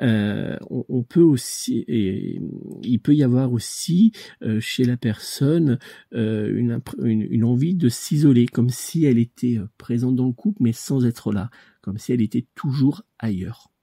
on, 0.00 1.04
peut 1.08 1.20
aussi, 1.20 1.84
et 1.86 2.40
il 2.82 2.98
peut 2.98 3.14
y 3.14 3.22
avoir 3.22 3.52
aussi 3.52 4.10
chez 4.58 4.84
la 4.84 4.96
personne 4.96 5.78
une, 6.12 6.80
une, 7.04 7.44
envie 7.44 7.74
de 7.74 7.88
s'isoler, 7.88 8.46
comme 8.46 8.70
si 8.70 9.04
elle 9.04 9.18
était 9.18 9.60
présente 9.78 10.16
dans 10.16 10.26
le 10.26 10.32
couple, 10.32 10.62
mais 10.62 10.72
sans 10.72 11.06
être 11.06 11.32
là, 11.32 11.50
comme 11.82 11.98
si 11.98 12.12
elle 12.12 12.22
était 12.22 12.46
toujours 12.56 13.02
ailleurs. 13.20 13.73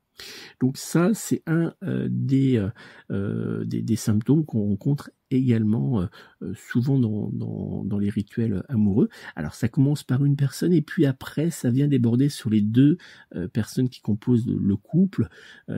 Donc 0.60 0.78
ça, 0.78 1.12
c'est 1.14 1.44
un 1.48 1.74
des, 1.82 2.66
des, 3.10 3.82
des, 3.82 3.96
symptômes 3.96 4.46
qu'on 4.46 4.62
rencontre 4.62 5.12
également 5.32 6.02
euh, 6.02 6.06
euh, 6.44 6.54
souvent 6.56 7.00
dans, 7.00 7.98
les 8.00 8.10
rituels 8.10 8.64
amoureux. 8.70 9.10
Alors 9.36 9.54
ça 9.54 9.68
commence 9.68 10.04
par 10.04 10.26
une 10.26 10.36
personne 10.36 10.74
et 10.74 10.82
puis 10.82 11.06
après 11.06 11.52
ça 11.52 11.70
vient 11.70 11.88
déborder 11.88 12.30
sur 12.30 12.50
les 12.50 12.62
deux 12.62 12.98
euh, 13.36 13.48
personnes 13.48 13.90
qui 13.90 14.02
composent 14.02 14.48
le 14.48 14.76
couple. 14.76 15.28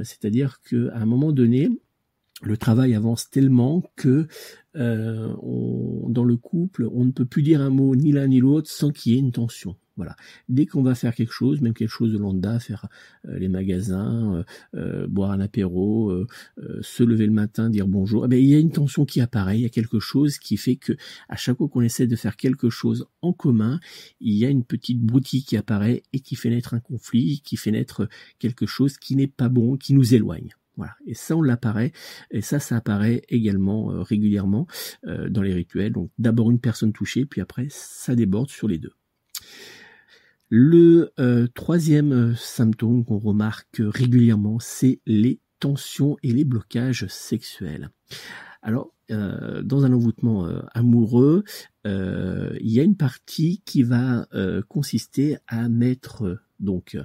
C'est-à-dire 0.04 0.62
qu'à 0.62 0.96
un 0.96 1.06
moment 1.06 1.32
donné, 1.32 1.70
le 2.42 2.58
travail 2.58 2.96
avance 2.96 3.30
tellement 3.30 3.84
que 3.96 4.28
dans 4.74 6.24
le 6.24 6.38
couple, 6.38 6.90
on 6.92 7.06
ne 7.06 7.12
peut 7.12 7.26
plus 7.26 7.44
dire 7.44 7.62
un 7.62 7.70
mot 7.70 7.96
ni 7.96 8.12
l'un 8.12 8.28
ni 8.28 8.40
l'autre 8.40 8.70
sans 8.70 8.92
qu'il 8.92 9.14
y 9.14 9.16
ait 9.16 9.20
une 9.20 9.32
tension. 9.32 9.76
Voilà. 9.96 10.16
Dès 10.50 10.66
qu'on 10.66 10.82
va 10.82 10.96
faire 10.96 11.14
quelque 11.14 11.32
chose, 11.32 11.62
même 11.62 11.76
quelque 11.76 11.90
chose 11.90 12.12
de 12.14 12.18
lambda, 12.18 12.60
faire 12.60 12.88
euh, 13.28 13.38
les 13.38 13.48
magasins, 13.48 14.36
euh, 14.36 14.44
euh, 14.76 15.08
boire 15.08 15.32
un 15.32 15.40
apéro, 15.40 16.12
se 16.82 17.04
lever 17.04 17.28
le 17.28 17.32
matin, 17.32 17.70
dire 17.70 17.88
bonjour, 17.88 18.26
eh 18.26 18.28
bien, 18.28 18.40
il 18.40 18.48
y 18.48 18.56
a 18.56 18.60
une 18.60 18.72
tension 18.72 19.06
qui 19.06 19.22
apparaît, 19.22 19.60
il 19.60 19.62
y 19.62 19.66
a 19.66 19.70
quelque 19.70 20.00
chose 20.00 20.40
qui 20.40 20.58
fait 20.58 20.76
que 20.78 20.94
à 21.30 21.36
chaque 21.36 21.58
fois 21.58 21.68
qu'on 21.70 21.82
essaie 21.82 22.08
de 22.08 22.16
faire 22.16 22.36
quelque 22.36 22.70
chose 22.70 23.06
en 23.22 23.34
commun, 23.34 23.80
il 24.20 24.34
y 24.34 24.46
a 24.46 24.50
une 24.50 24.64
petite 24.64 25.00
broutille 25.00 25.44
qui 25.44 25.58
apparaît 25.58 26.02
et 26.12 26.20
qui 26.20 26.36
fait 26.36 26.50
naître 26.50 26.74
un 26.74 26.80
conflit, 26.80 27.42
qui 27.42 27.58
fait 27.58 27.72
naître 27.72 28.08
quelque 28.40 28.66
chose 28.66 28.98
qui 28.98 29.16
n'est 29.16 29.28
pas 29.28 29.50
bon, 29.50 29.78
qui 29.78 29.94
nous 29.94 30.16
éloigne. 30.16 30.56
Voilà. 30.76 30.96
Et 31.06 31.14
ça, 31.14 31.38
on 31.38 31.44
l'apparaît. 31.44 31.92
Et 32.32 32.42
ça, 32.42 32.60
ça 32.60 32.78
apparaît 32.78 33.22
également 33.30 33.88
régulièrement 34.02 34.66
dans 35.04 35.42
les 35.44 35.54
rituels. 35.54 35.92
Donc, 35.92 36.10
d'abord 36.18 36.50
une 36.50 36.60
personne 36.60 36.94
touchée, 36.94 37.26
puis 37.26 37.42
après, 37.42 37.68
ça 37.70 38.16
déborde 38.16 38.50
sur 38.50 38.68
les 38.68 38.80
deux. 38.80 38.94
Le 40.56 41.12
euh, 41.20 41.48
troisième 41.56 42.12
euh, 42.12 42.36
symptôme 42.36 43.06
qu'on 43.06 43.18
remarque 43.18 43.78
régulièrement, 43.80 44.60
c'est 44.60 45.00
les 45.08 45.40
tensions 45.60 46.16
et 46.22 46.32
les 46.32 46.44
blocages 46.44 47.08
sexuels. 47.08 47.90
Alors, 48.62 48.94
euh, 49.10 49.64
dans 49.64 49.84
un 49.84 49.94
envoûtement 49.94 50.48
amoureux, 50.76 51.44
il 51.86 52.70
y 52.72 52.80
a 52.80 52.84
une 52.84 52.96
partie 52.96 53.64
qui 53.66 53.82
va 53.82 54.28
consister 54.68 55.38
à 55.48 55.70
mettre, 55.70 56.40
donc, 56.60 56.96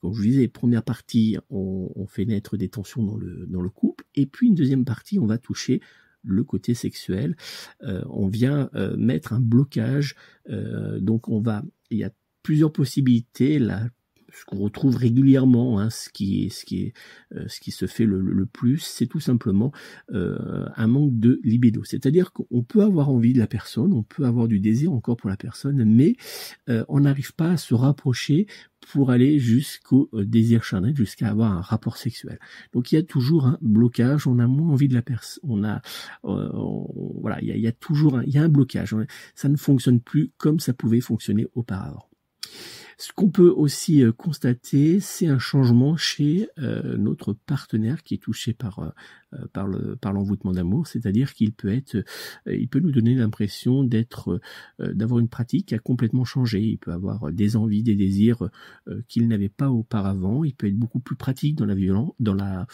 comme 0.00 0.12
je 0.12 0.18
vous 0.18 0.24
disais, 0.24 0.48
première 0.48 0.82
partie, 0.82 1.38
on, 1.48 2.06
fait 2.08 2.24
naître 2.24 2.56
des 2.56 2.68
tensions 2.68 3.04
dans 3.04 3.16
le, 3.16 3.46
dans 3.46 3.62
le 3.62 3.70
couple, 3.70 4.04
et 4.16 4.26
puis 4.26 4.48
une 4.48 4.56
deuxième 4.56 4.84
partie, 4.84 5.20
on 5.20 5.26
va 5.26 5.38
toucher 5.38 5.80
le 6.24 6.42
côté 6.42 6.74
sexuel. 6.74 7.36
on 7.80 8.26
vient 8.26 8.68
mettre 8.98 9.32
un 9.32 9.40
blocage, 9.40 10.16
donc 11.00 11.28
on 11.28 11.40
va, 11.40 11.62
il 11.90 11.98
y 11.98 12.04
a 12.04 12.10
plusieurs 12.46 12.70
possibilités. 12.72 13.58
La 13.58 13.88
ce 14.36 14.44
qu'on 14.44 14.58
retrouve 14.58 14.96
régulièrement, 14.96 15.80
hein, 15.80 15.90
ce 15.90 16.10
qui 16.10 16.50
ce 16.50 16.64
qui 16.64 16.92
euh, 17.34 17.44
ce 17.48 17.60
qui 17.60 17.70
se 17.70 17.86
fait 17.86 18.04
le, 18.04 18.20
le 18.20 18.46
plus, 18.46 18.78
c'est 18.78 19.06
tout 19.06 19.20
simplement 19.20 19.72
euh, 20.12 20.66
un 20.76 20.86
manque 20.86 21.18
de 21.18 21.40
libido. 21.42 21.84
C'est-à-dire 21.84 22.32
qu'on 22.32 22.62
peut 22.62 22.82
avoir 22.82 23.08
envie 23.08 23.32
de 23.32 23.38
la 23.38 23.46
personne, 23.46 23.92
on 23.92 24.02
peut 24.02 24.26
avoir 24.26 24.46
du 24.46 24.60
désir 24.60 24.92
encore 24.92 25.16
pour 25.16 25.30
la 25.30 25.36
personne, 25.36 25.84
mais 25.84 26.16
euh, 26.68 26.84
on 26.88 27.00
n'arrive 27.00 27.34
pas 27.34 27.52
à 27.52 27.56
se 27.56 27.74
rapprocher 27.74 28.46
pour 28.92 29.10
aller 29.10 29.38
jusqu'au 29.38 30.10
désir 30.12 30.62
charnel, 30.62 30.94
jusqu'à 30.94 31.28
avoir 31.28 31.52
un 31.52 31.60
rapport 31.60 31.96
sexuel. 31.96 32.38
Donc 32.72 32.92
il 32.92 32.96
y 32.96 32.98
a 32.98 33.02
toujours 33.02 33.46
un 33.46 33.58
blocage, 33.60 34.26
on 34.26 34.38
a 34.38 34.46
moins 34.46 34.70
envie 34.70 34.88
de 34.88 34.94
la 34.94 35.02
personne, 35.02 35.42
on 35.44 35.64
a, 35.64 35.80
voilà, 36.22 37.40
il 37.40 37.48
y 37.48 37.52
a, 37.52 37.56
il 37.56 37.62
y 37.62 37.66
a 37.66 37.72
toujours 37.72 38.18
un, 38.18 38.22
il 38.22 38.32
y 38.32 38.38
a 38.38 38.42
un 38.42 38.48
blocage. 38.48 38.94
Ça 39.34 39.48
ne 39.48 39.56
fonctionne 39.56 40.00
plus 40.00 40.30
comme 40.36 40.60
ça 40.60 40.72
pouvait 40.72 41.00
fonctionner 41.00 41.46
auparavant. 41.54 42.05
Ce 42.98 43.12
qu'on 43.12 43.28
peut 43.28 43.50
aussi 43.50 44.02
euh, 44.02 44.12
constater, 44.12 45.00
c'est 45.00 45.26
un 45.26 45.38
changement 45.38 45.96
chez 45.96 46.48
euh, 46.58 46.96
notre 46.96 47.34
partenaire 47.34 48.02
qui 48.02 48.14
est 48.14 48.22
touché 48.22 48.54
par 48.54 48.78
euh, 48.78 48.88
par 49.52 49.66
le 49.66 49.96
par 49.96 50.12
l'envoûtement 50.12 50.52
d'amour, 50.52 50.86
c'est-à-dire 50.86 51.34
qu'il 51.34 51.52
peut 51.52 51.68
être, 51.68 51.96
il 52.46 52.68
peut 52.68 52.80
nous 52.80 52.92
donner 52.92 53.14
l'impression 53.14 53.84
d'être, 53.84 54.40
d'avoir 54.78 55.20
une 55.20 55.28
pratique 55.28 55.68
qui 55.68 55.74
a 55.74 55.78
complètement 55.78 56.24
changé. 56.24 56.60
Il 56.60 56.78
peut 56.78 56.92
avoir 56.92 57.32
des 57.32 57.56
envies, 57.56 57.82
des 57.82 57.94
désirs 57.94 58.48
qu'il 59.08 59.28
n'avait 59.28 59.48
pas 59.48 59.70
auparavant. 59.70 60.44
Il 60.44 60.54
peut 60.54 60.66
être 60.66 60.78
beaucoup 60.78 61.00
plus 61.00 61.16
pratique 61.16 61.56
dans 61.56 61.66
la 61.66 61.74
dans 62.20 62.34
la 62.34 62.66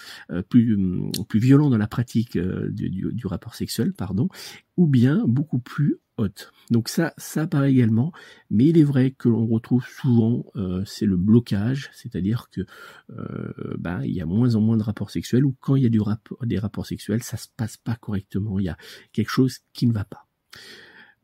plus 0.49 0.79
plus 1.29 1.41
violent 1.41 1.71
dans 1.71 1.79
la 1.79 1.89
pratique 1.89 2.39
du, 2.39 3.27
rapport 3.27 3.55
sexuel, 3.55 3.93
pardon, 3.93 4.29
ou 4.77 4.87
bien 4.87 5.25
beaucoup 5.27 5.59
plus 5.59 5.99
haute. 6.19 6.53
Donc 6.71 6.89
ça, 6.89 7.15
ça 7.17 7.43
apparaît 7.43 7.71
également, 7.71 8.13
mais 8.51 8.67
il 8.67 8.79
est 8.79 8.85
vrai 8.85 9.11
que 9.11 9.29
l'on 9.29 9.47
retrouve 9.47 9.85
souvent, 9.87 10.45
euh, 10.57 10.83
c'est 10.87 11.07
le 11.07 11.17
blocage, 11.17 11.91
c'est-à-dire 11.93 12.49
que 12.51 12.63
euh, 13.11 13.75
bah, 13.79 14.01
il 14.05 14.13
y 14.13 14.21
a 14.21 14.27
moins 14.27 14.55
en 14.55 14.61
moins 14.61 14.77
de 14.77 14.83
rapports 14.83 15.11
sexuels, 15.11 15.45
ou 15.45 15.55
quand 15.61 15.77
il 15.77 15.83
y 15.83 15.87
a 15.87 15.91
du 15.91 16.01
rapport, 16.01 16.39
rapports 16.59 16.87
sexuels, 16.87 17.23
ça 17.23 17.37
se 17.37 17.49
passe 17.57 17.77
pas 17.77 17.97
correctement, 17.97 18.59
il 18.59 18.67
y 18.67 18.69
a 18.69 18.77
quelque 19.13 19.31
chose 19.31 19.59
qui 19.73 19.87
ne 19.87 19.93
va 19.93 20.05
pas. 20.05 20.27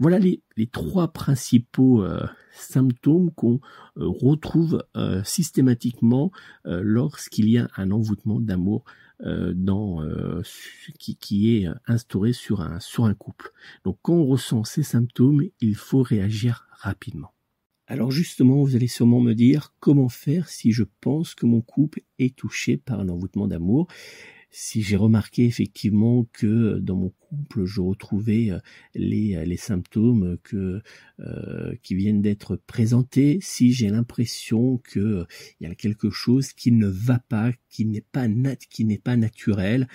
Voilà 0.01 0.21
les, 0.21 0.43
trois 0.71 1.13
principaux 1.13 2.05
euh, 2.05 2.25
symptômes 2.53 3.33
qu'on 3.33 3.61
retrouve 3.97 4.85
systématiquement 5.25 6.31
lorsqu'il 6.65 7.49
y 7.49 7.59
a 7.59 7.69
un 7.77 7.91
envoûtement 7.91 8.41
d'amour 8.41 8.85
euh, 9.25 9.53
dans 9.53 10.01
euh, 10.05 10.43
qui, 11.01 11.17
qui, 11.17 11.57
est 11.57 11.69
instauré 11.89 12.33
sur 12.33 12.61
un 12.61 12.79
sur 12.79 13.05
un 13.05 13.15
couple. 13.15 13.51
Donc 13.85 13.99
quand 14.01 14.13
on 14.13 14.25
ressent 14.25 14.63
ces 14.63 14.85
symptômes, 14.85 15.43
il 15.61 15.75
faut 15.75 16.03
réagir 16.03 16.69
rapidement. 16.71 17.35
Alors 17.89 18.13
justement, 18.13 18.63
vous 18.63 18.77
allez 18.77 18.87
sûrement 18.87 19.21
me 19.21 19.35
dire 19.35 19.75
comment 19.81 20.09
faire 20.09 20.49
si 20.49 20.71
je 20.71 20.85
pense 21.01 21.35
que 21.35 21.47
mon 21.47 21.63
couple 21.63 22.03
est 22.21 22.37
touché 22.37 22.77
par 22.77 23.01
un 23.01 23.09
envoûtement 23.09 23.49
d'amour? 23.49 23.89
Si 24.51 24.83
j'ai 24.83 24.97
remarqué 24.97 25.45
effectivement 25.45 26.27
que 26.33 26.79
dans 26.79 26.97
mon 26.97 27.11
couple 27.11 27.65
je 27.65 27.81
retrouvais 27.81 28.51
euh, 28.51 28.59
les, 28.95 29.37
euh, 29.37 29.45
les 29.45 29.57
symptômes 29.57 30.39
euh, 30.55 31.75
qui 31.83 31.95
viennent 31.95 32.23
d'être 32.23 32.57
présentés, 32.57 33.39
si 33.43 33.73
j'ai 33.73 33.89
l'impression 33.89 34.79
que 34.79 35.27
y 35.61 35.67
a 35.67 35.75
quelque 35.75 36.11
chose 36.11 36.53
qui 36.53 36.73
ne 36.73 36.87
va 36.87 37.19
pas, 37.19 37.53
qui 37.69 37.85
n'est 37.85 38.05
pas 38.13 38.29
nat, 38.29 38.57
qui 38.57 38.85
n'est 38.85 38.99
pas 38.99 39.17
naturel, 39.17 39.89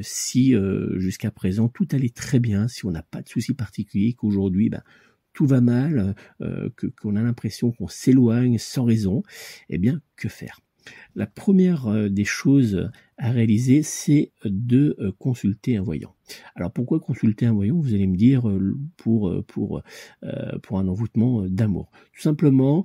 si 0.00 0.54
jusqu'à 0.96 1.30
présent 1.30 1.68
tout 1.68 1.88
allait 1.92 2.08
très 2.08 2.40
bien, 2.40 2.68
si 2.68 2.86
on 2.86 2.90
n'a 2.90 3.02
pas 3.02 3.22
de 3.22 3.28
soucis 3.28 3.54
particuliers, 3.54 4.14
qu'aujourd'hui 4.14 4.70
ben, 4.70 4.82
tout 5.32 5.46
va 5.46 5.60
mal, 5.60 6.14
que 6.76 6.86
qu'on 6.86 7.16
a 7.16 7.22
l'impression 7.22 7.72
qu'on 7.72 7.88
s'éloigne 7.88 8.58
sans 8.58 8.84
raison, 8.84 9.22
eh 9.68 9.78
bien 9.78 10.00
que 10.16 10.28
faire? 10.28 10.60
La 11.14 11.26
première 11.26 11.86
euh, 11.86 12.08
des 12.08 12.24
choses 12.24 12.90
à 13.18 13.30
réaliser, 13.30 13.82
c'est 13.82 14.32
de 14.44 14.96
euh, 14.98 15.12
consulter 15.18 15.76
un 15.76 15.82
voyant. 15.82 16.14
Alors 16.54 16.72
pourquoi 16.72 16.98
consulter 16.98 17.46
un 17.46 17.52
voyant? 17.52 17.78
Vous 17.78 17.94
allez 17.94 18.06
me 18.06 18.16
dire 18.16 18.48
euh, 18.48 18.76
pour 18.96 19.44
pour 19.46 19.82
pour 20.62 20.78
un 20.78 20.88
envoûtement 20.88 21.46
d'amour. 21.46 21.90
Tout 22.14 22.22
simplement, 22.22 22.84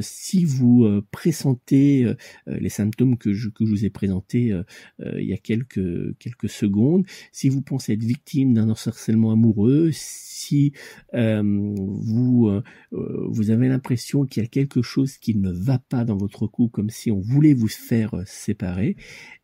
si 0.00 0.44
vous 0.44 0.86
pressentez 1.10 2.14
les 2.46 2.68
symptômes 2.68 3.16
que 3.16 3.32
je 3.32 3.48
que 3.48 3.64
je 3.64 3.70
vous 3.70 3.84
ai 3.84 3.90
présentés 3.90 4.52
il 5.00 5.24
y 5.24 5.32
a 5.32 5.38
quelques 5.38 6.16
quelques 6.18 6.48
secondes, 6.48 7.04
si 7.32 7.48
vous 7.48 7.62
pensez 7.62 7.94
être 7.94 8.04
victime 8.04 8.54
d'un 8.54 8.68
harcèlement 8.68 9.32
amoureux, 9.32 9.90
si 9.92 10.72
vous 11.12 12.50
vous 12.92 13.50
avez 13.50 13.68
l'impression 13.68 14.26
qu'il 14.26 14.42
y 14.42 14.46
a 14.46 14.48
quelque 14.48 14.82
chose 14.82 15.16
qui 15.16 15.34
ne 15.34 15.50
va 15.50 15.78
pas 15.78 16.04
dans 16.04 16.16
votre 16.16 16.46
couple, 16.46 16.72
comme 16.72 16.90
si 16.90 17.10
on 17.10 17.20
voulait 17.20 17.54
vous 17.54 17.68
faire 17.68 18.14
séparer, 18.26 18.96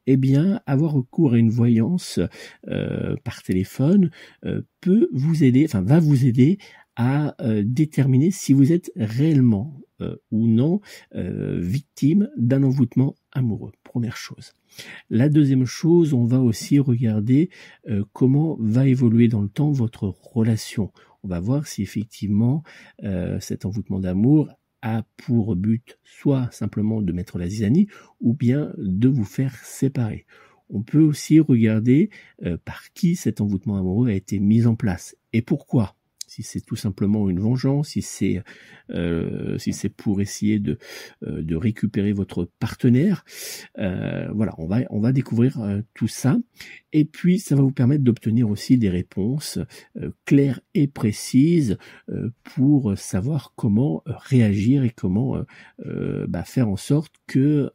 eh 0.07 0.17
bien, 0.17 0.61
avoir 0.67 0.93
recours 0.93 1.35
à 1.35 1.38
une 1.38 1.51
voyance 1.51 2.21
euh, 2.69 3.17
par 3.25 3.43
téléphone 3.43 4.11
euh, 4.45 4.62
peut 4.81 5.09
vous 5.12 5.45
aider, 5.45 5.65
enfin 5.65 5.83
va 5.83 6.01
vous 6.01 6.27
aider 6.27 6.59
à 6.97 7.35
euh, 7.41 7.62
déterminer 7.65 8.31
si 8.31 8.53
vous 8.53 8.73
êtes 8.73 8.93
réellement 8.97 9.79
ou 10.33 10.49
non 10.49 10.81
victime 11.12 12.29
d'un 12.37 12.65
envoûtement 12.65 13.15
amoureux. 13.31 13.71
Première 13.85 14.17
chose. 14.17 14.53
La 15.11 15.29
deuxième 15.29 15.65
chose, 15.65 16.12
on 16.12 16.25
va 16.25 16.41
aussi 16.41 16.81
regarder 16.81 17.51
comment 18.12 18.57
va 18.59 18.88
évoluer 18.88 19.29
dans 19.29 19.43
le 19.43 19.49
temps 19.49 19.71
votre 19.71 20.09
relation. 20.09 20.91
On 21.23 21.29
va 21.29 21.38
voir 21.38 21.69
si 21.69 21.83
effectivement 21.83 22.65
cet 23.38 23.65
envoûtement 23.65 24.01
d'amour 24.01 24.49
a 24.83 25.05
pour 25.16 25.57
but 25.57 25.99
soit 26.05 26.51
simplement 26.51 27.01
de 27.01 27.12
mettre 27.12 27.38
la 27.38 27.49
zizanie 27.49 27.88
ou 28.21 28.35
bien 28.35 28.73
de 28.77 29.09
vous 29.09 29.25
faire 29.25 29.57
séparer. 29.64 30.27
On 30.68 30.83
peut 30.83 31.03
aussi 31.03 31.40
regarder 31.40 32.11
euh, 32.45 32.57
par 32.64 32.92
qui 32.92 33.16
cet 33.16 33.40
envoûtement 33.40 33.77
amoureux 33.77 34.09
a 34.09 34.14
été 34.14 34.38
mis 34.40 34.66
en 34.66 34.75
place 34.75 35.16
et 35.33 35.42
pourquoi 35.42 35.95
si 36.33 36.42
c'est 36.42 36.62
tout 36.62 36.77
simplement 36.77 37.29
une 37.29 37.40
vengeance, 37.40 37.88
si 37.88 38.01
c'est 38.01 38.42
euh, 38.90 39.59
si 39.59 39.75
c'est 39.75 39.90
pour 39.90 40.23
essayer 40.23 40.59
de 40.59 40.79
euh, 41.25 41.42
de 41.42 41.57
récupérer 41.57 42.12
votre 42.14 42.49
partenaire, 42.59 43.25
euh, 43.79 44.29
voilà, 44.35 44.55
on 44.57 44.66
va 44.66 44.81
on 44.88 45.01
va 45.01 45.12
découvrir 45.12 45.59
tout 45.92 46.09
ça. 46.09 46.38
Et 46.95 47.05
puis 47.05 47.38
ça 47.38 47.55
va 47.55 47.62
vous 47.62 47.73
permettre 47.73 48.05
d'obtenir 48.05 48.49
aussi 48.49 48.79
des 48.79 48.88
réponses 48.88 49.59
claires 50.25 50.61
et 50.75 50.87
précises 50.87 51.79
pour 52.55 52.97
savoir 52.99 53.53
comment 53.57 54.03
réagir 54.07 54.85
et 54.85 54.90
comment 54.90 55.42
bah, 56.29 56.45
faire 56.45 56.68
en 56.68 56.77
sorte 56.77 57.14
que 57.27 57.71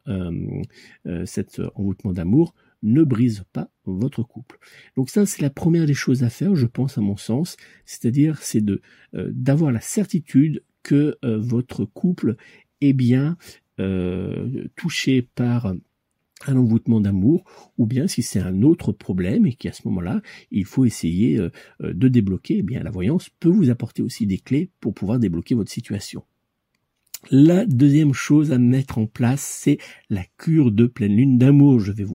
cet 1.24 1.60
envoûtement 1.74 2.12
d'amour 2.12 2.54
ne 2.82 3.02
brise 3.02 3.44
pas 3.52 3.70
votre 3.84 4.22
couple. 4.22 4.58
Donc 4.96 5.10
ça, 5.10 5.26
c'est 5.26 5.42
la 5.42 5.50
première 5.50 5.86
des 5.86 5.94
choses 5.94 6.22
à 6.22 6.30
faire, 6.30 6.54
je 6.54 6.66
pense 6.66 6.98
à 6.98 7.00
mon 7.00 7.16
sens, 7.16 7.56
c'est-à-dire 7.84 8.38
c'est 8.42 8.60
de 8.60 8.80
euh, 9.14 9.30
d'avoir 9.32 9.72
la 9.72 9.80
certitude 9.80 10.62
que 10.82 11.16
euh, 11.24 11.38
votre 11.38 11.84
couple 11.84 12.36
est 12.80 12.92
bien 12.92 13.36
euh, 13.80 14.68
touché 14.76 15.22
par 15.22 15.74
un 16.46 16.56
envoûtement 16.56 17.00
d'amour, 17.00 17.42
ou 17.78 17.86
bien 17.86 18.06
si 18.06 18.22
c'est 18.22 18.38
un 18.38 18.62
autre 18.62 18.92
problème 18.92 19.44
et 19.44 19.54
qu'à 19.54 19.72
ce 19.72 19.82
moment-là, 19.88 20.22
il 20.52 20.64
faut 20.64 20.84
essayer 20.84 21.36
de 21.80 22.08
débloquer, 22.08 22.58
eh 22.58 22.62
bien 22.62 22.80
la 22.80 22.92
voyance 22.92 23.28
peut 23.40 23.48
vous 23.48 23.70
apporter 23.70 24.02
aussi 24.02 24.24
des 24.24 24.38
clés 24.38 24.70
pour 24.78 24.94
pouvoir 24.94 25.18
débloquer 25.18 25.56
votre 25.56 25.72
situation. 25.72 26.22
La 27.32 27.66
deuxième 27.66 28.12
chose 28.12 28.52
à 28.52 28.58
mettre 28.58 28.98
en 28.98 29.06
place, 29.06 29.42
c'est 29.42 29.78
la 30.08 30.24
cure 30.36 30.70
de 30.70 30.86
pleine 30.86 31.16
lune 31.16 31.38
d'amour. 31.38 31.80
Je 31.80 31.90
vais 31.90 32.04
vous 32.04 32.14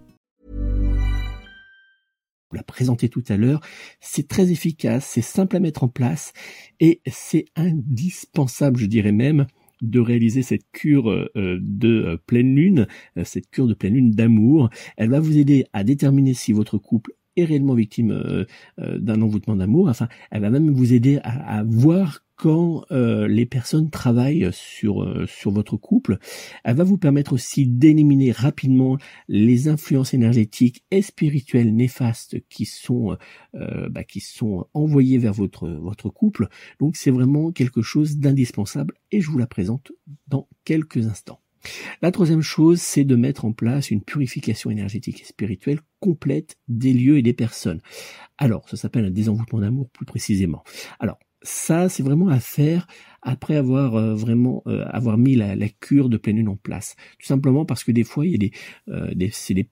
L'a 2.55 2.63
présenté 2.63 3.09
tout 3.09 3.23
à 3.29 3.37
l'heure, 3.37 3.61
c'est 3.99 4.27
très 4.27 4.51
efficace, 4.51 5.05
c'est 5.05 5.21
simple 5.21 5.55
à 5.55 5.59
mettre 5.59 5.83
en 5.83 5.87
place 5.87 6.33
et 6.79 7.01
c'est 7.07 7.45
indispensable, 7.55 8.79
je 8.79 8.85
dirais 8.85 9.11
même, 9.11 9.47
de 9.81 9.99
réaliser 9.99 10.43
cette 10.43 10.71
cure 10.71 11.09
euh, 11.09 11.29
de 11.35 11.89
euh, 11.89 12.17
pleine 12.17 12.55
lune, 12.55 12.87
euh, 13.17 13.23
cette 13.23 13.49
cure 13.49 13.67
de 13.67 13.73
pleine 13.73 13.95
lune 13.95 14.11
d'amour. 14.11 14.69
Elle 14.95 15.09
va 15.09 15.19
vous 15.19 15.37
aider 15.37 15.65
à 15.73 15.83
déterminer 15.83 16.33
si 16.33 16.53
votre 16.53 16.77
couple 16.77 17.13
est 17.37 17.45
réellement 17.45 17.73
victime 17.73 18.45
d'un 18.77 19.21
envoûtement 19.21 19.55
d'amour. 19.55 19.87
Enfin, 19.89 20.07
elle 20.31 20.41
va 20.41 20.49
même 20.49 20.71
vous 20.71 20.93
aider 20.93 21.19
à, 21.23 21.59
à 21.59 21.63
voir 21.63 22.21
quand 22.41 22.85
euh, 22.89 23.27
les 23.27 23.45
personnes 23.45 23.91
travaillent 23.91 24.49
sur 24.51 25.03
euh, 25.03 25.27
sur 25.27 25.51
votre 25.51 25.77
couple, 25.77 26.17
elle 26.63 26.75
va 26.75 26.83
vous 26.83 26.97
permettre 26.97 27.33
aussi 27.33 27.67
d'éliminer 27.67 28.31
rapidement 28.31 28.97
les 29.27 29.67
influences 29.67 30.15
énergétiques 30.15 30.83
et 30.89 31.03
spirituelles 31.03 31.71
néfastes 31.75 32.37
qui 32.49 32.65
sont 32.65 33.15
euh, 33.53 33.89
bah, 33.89 34.03
qui 34.03 34.21
sont 34.21 34.65
envoyées 34.73 35.19
vers 35.19 35.33
votre 35.33 35.69
votre 35.69 36.09
couple. 36.09 36.47
Donc 36.79 36.95
c'est 36.95 37.11
vraiment 37.11 37.51
quelque 37.51 37.83
chose 37.83 38.17
d'indispensable 38.17 38.95
et 39.11 39.21
je 39.21 39.29
vous 39.29 39.37
la 39.37 39.45
présente 39.45 39.91
dans 40.27 40.47
quelques 40.65 41.05
instants. 41.05 41.41
La 42.01 42.11
troisième 42.11 42.41
chose, 42.41 42.81
c'est 42.81 43.03
de 43.03 43.15
mettre 43.15 43.45
en 43.45 43.53
place 43.53 43.91
une 43.91 44.01
purification 44.01 44.69
énergétique 44.69 45.21
et 45.21 45.25
spirituelle 45.25 45.79
complète 45.99 46.57
des 46.67 46.93
lieux 46.93 47.17
et 47.17 47.21
des 47.21 47.33
personnes. 47.33 47.81
Alors, 48.37 48.67
ça 48.69 48.77
s'appelle 48.77 49.05
un 49.05 49.11
désenvoûtement 49.11 49.59
d'amour 49.59 49.89
plus 49.89 50.05
précisément. 50.05 50.63
Alors, 50.99 51.19
ça, 51.43 51.89
c'est 51.89 52.03
vraiment 52.03 52.27
à 52.27 52.39
faire 52.39 52.87
après 53.21 53.55
avoir 53.55 53.95
euh, 53.95 54.15
vraiment 54.15 54.63
euh, 54.67 54.83
avoir 54.89 55.17
mis 55.17 55.35
la, 55.35 55.55
la, 55.55 55.69
cure 55.69 56.09
de 56.09 56.17
pleine 56.17 56.37
lune 56.37 56.49
en 56.49 56.55
place. 56.55 56.95
Tout 57.19 57.27
simplement 57.27 57.65
parce 57.65 57.83
que 57.83 57.91
des 57.91 58.03
fois, 58.03 58.25
il 58.25 58.31
y 58.31 58.35
a 58.35 58.37
des, 58.37 58.51
euh, 58.89 59.13
des 59.13 59.31
des, 59.49 59.69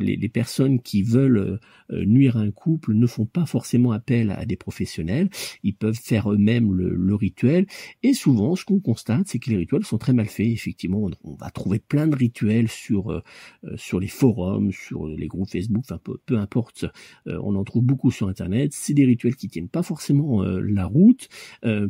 les, 0.00 0.16
les, 0.16 0.28
personnes 0.28 0.80
qui 0.80 1.02
veulent 1.02 1.58
nuire 1.90 2.36
à 2.36 2.40
un 2.40 2.50
couple 2.50 2.94
ne 2.94 3.06
font 3.06 3.26
pas 3.26 3.46
forcément 3.46 3.92
appel 3.92 4.30
à 4.30 4.44
des 4.44 4.56
professionnels. 4.56 5.28
Ils 5.62 5.74
peuvent 5.74 5.98
faire 5.98 6.30
eux-mêmes 6.30 6.72
le, 6.72 6.94
le, 6.94 7.14
rituel. 7.14 7.66
Et 8.02 8.12
souvent, 8.12 8.54
ce 8.54 8.64
qu'on 8.64 8.80
constate, 8.80 9.28
c'est 9.28 9.38
que 9.38 9.50
les 9.50 9.56
rituels 9.56 9.84
sont 9.84 9.98
très 9.98 10.12
mal 10.12 10.26
faits. 10.26 10.46
Effectivement, 10.46 11.08
on 11.24 11.34
va 11.34 11.50
trouver 11.50 11.78
plein 11.78 12.06
de 12.06 12.16
rituels 12.16 12.68
sur 12.68 13.22
sur 13.76 14.00
les 14.00 14.08
forums, 14.08 14.72
sur 14.72 15.06
les 15.06 15.26
groupes 15.26 15.48
Facebook, 15.48 15.84
enfin 15.88 16.00
peu, 16.02 16.18
peu 16.26 16.38
importe. 16.38 16.84
on 17.26 17.54
en 17.54 17.64
trouve 17.64 17.84
beaucoup 17.84 18.10
sur 18.10 18.28
Internet. 18.28 18.72
C'est 18.72 18.94
des 18.94 19.06
rituels 19.06 19.36
qui 19.36 19.48
tiennent 19.48 19.68
pas 19.68 19.82
forcément 19.82 20.42
la 20.42 20.84
route, 20.84 21.28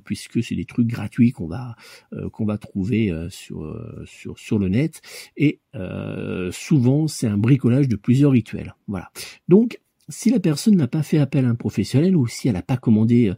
puisque 0.05 0.43
c'est 0.47 0.55
des 0.55 0.65
trucs 0.65 0.87
gratuits 0.87 1.33
qu'on 1.33 1.47
va 1.47 1.77
euh, 2.13 2.57
trouver 2.57 3.11
euh, 3.11 3.29
sur 3.31 3.65
euh, 3.65 4.05
sur 4.07 4.59
le 4.59 4.69
net 4.69 5.01
et 5.37 5.61
souvent 6.51 7.07
c'est 7.07 7.27
un 7.27 7.37
bricolage 7.37 7.89
de 7.89 7.97
plusieurs 7.97 8.33
rituels. 8.33 8.75
Voilà. 8.87 9.11
Donc 9.49 9.81
si 10.09 10.31
la 10.31 10.39
personne 10.39 10.77
n'a 10.77 10.87
pas 10.87 11.03
fait 11.03 11.19
appel 11.19 11.45
à 11.45 11.49
un 11.49 11.55
professionnel 11.57 12.17
ou 12.17 12.29
si 12.29 12.47
elle 12.47 12.55
n'a 12.55 12.63
pas 12.63 12.77
commandé 12.77 13.33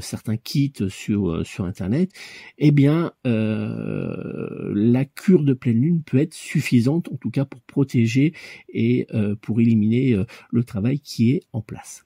certains 0.00 0.36
kits 0.36 0.72
sur 0.88 1.44
sur 1.44 1.64
internet, 1.64 2.10
eh 2.58 2.70
bien 2.70 3.12
la 3.24 5.04
cure 5.04 5.42
de 5.42 5.52
pleine 5.52 5.80
lune 5.80 6.02
peut 6.02 6.18
être 6.18 6.34
suffisante 6.34 7.10
en 7.12 7.16
tout 7.16 7.30
cas 7.30 7.44
pour 7.44 7.60
protéger 7.62 8.32
et 8.68 9.08
pour 9.42 9.60
éliminer 9.60 10.16
le 10.50 10.64
travail 10.64 11.00
qui 11.00 11.32
est 11.32 11.42
en 11.52 11.60
place 11.60 12.04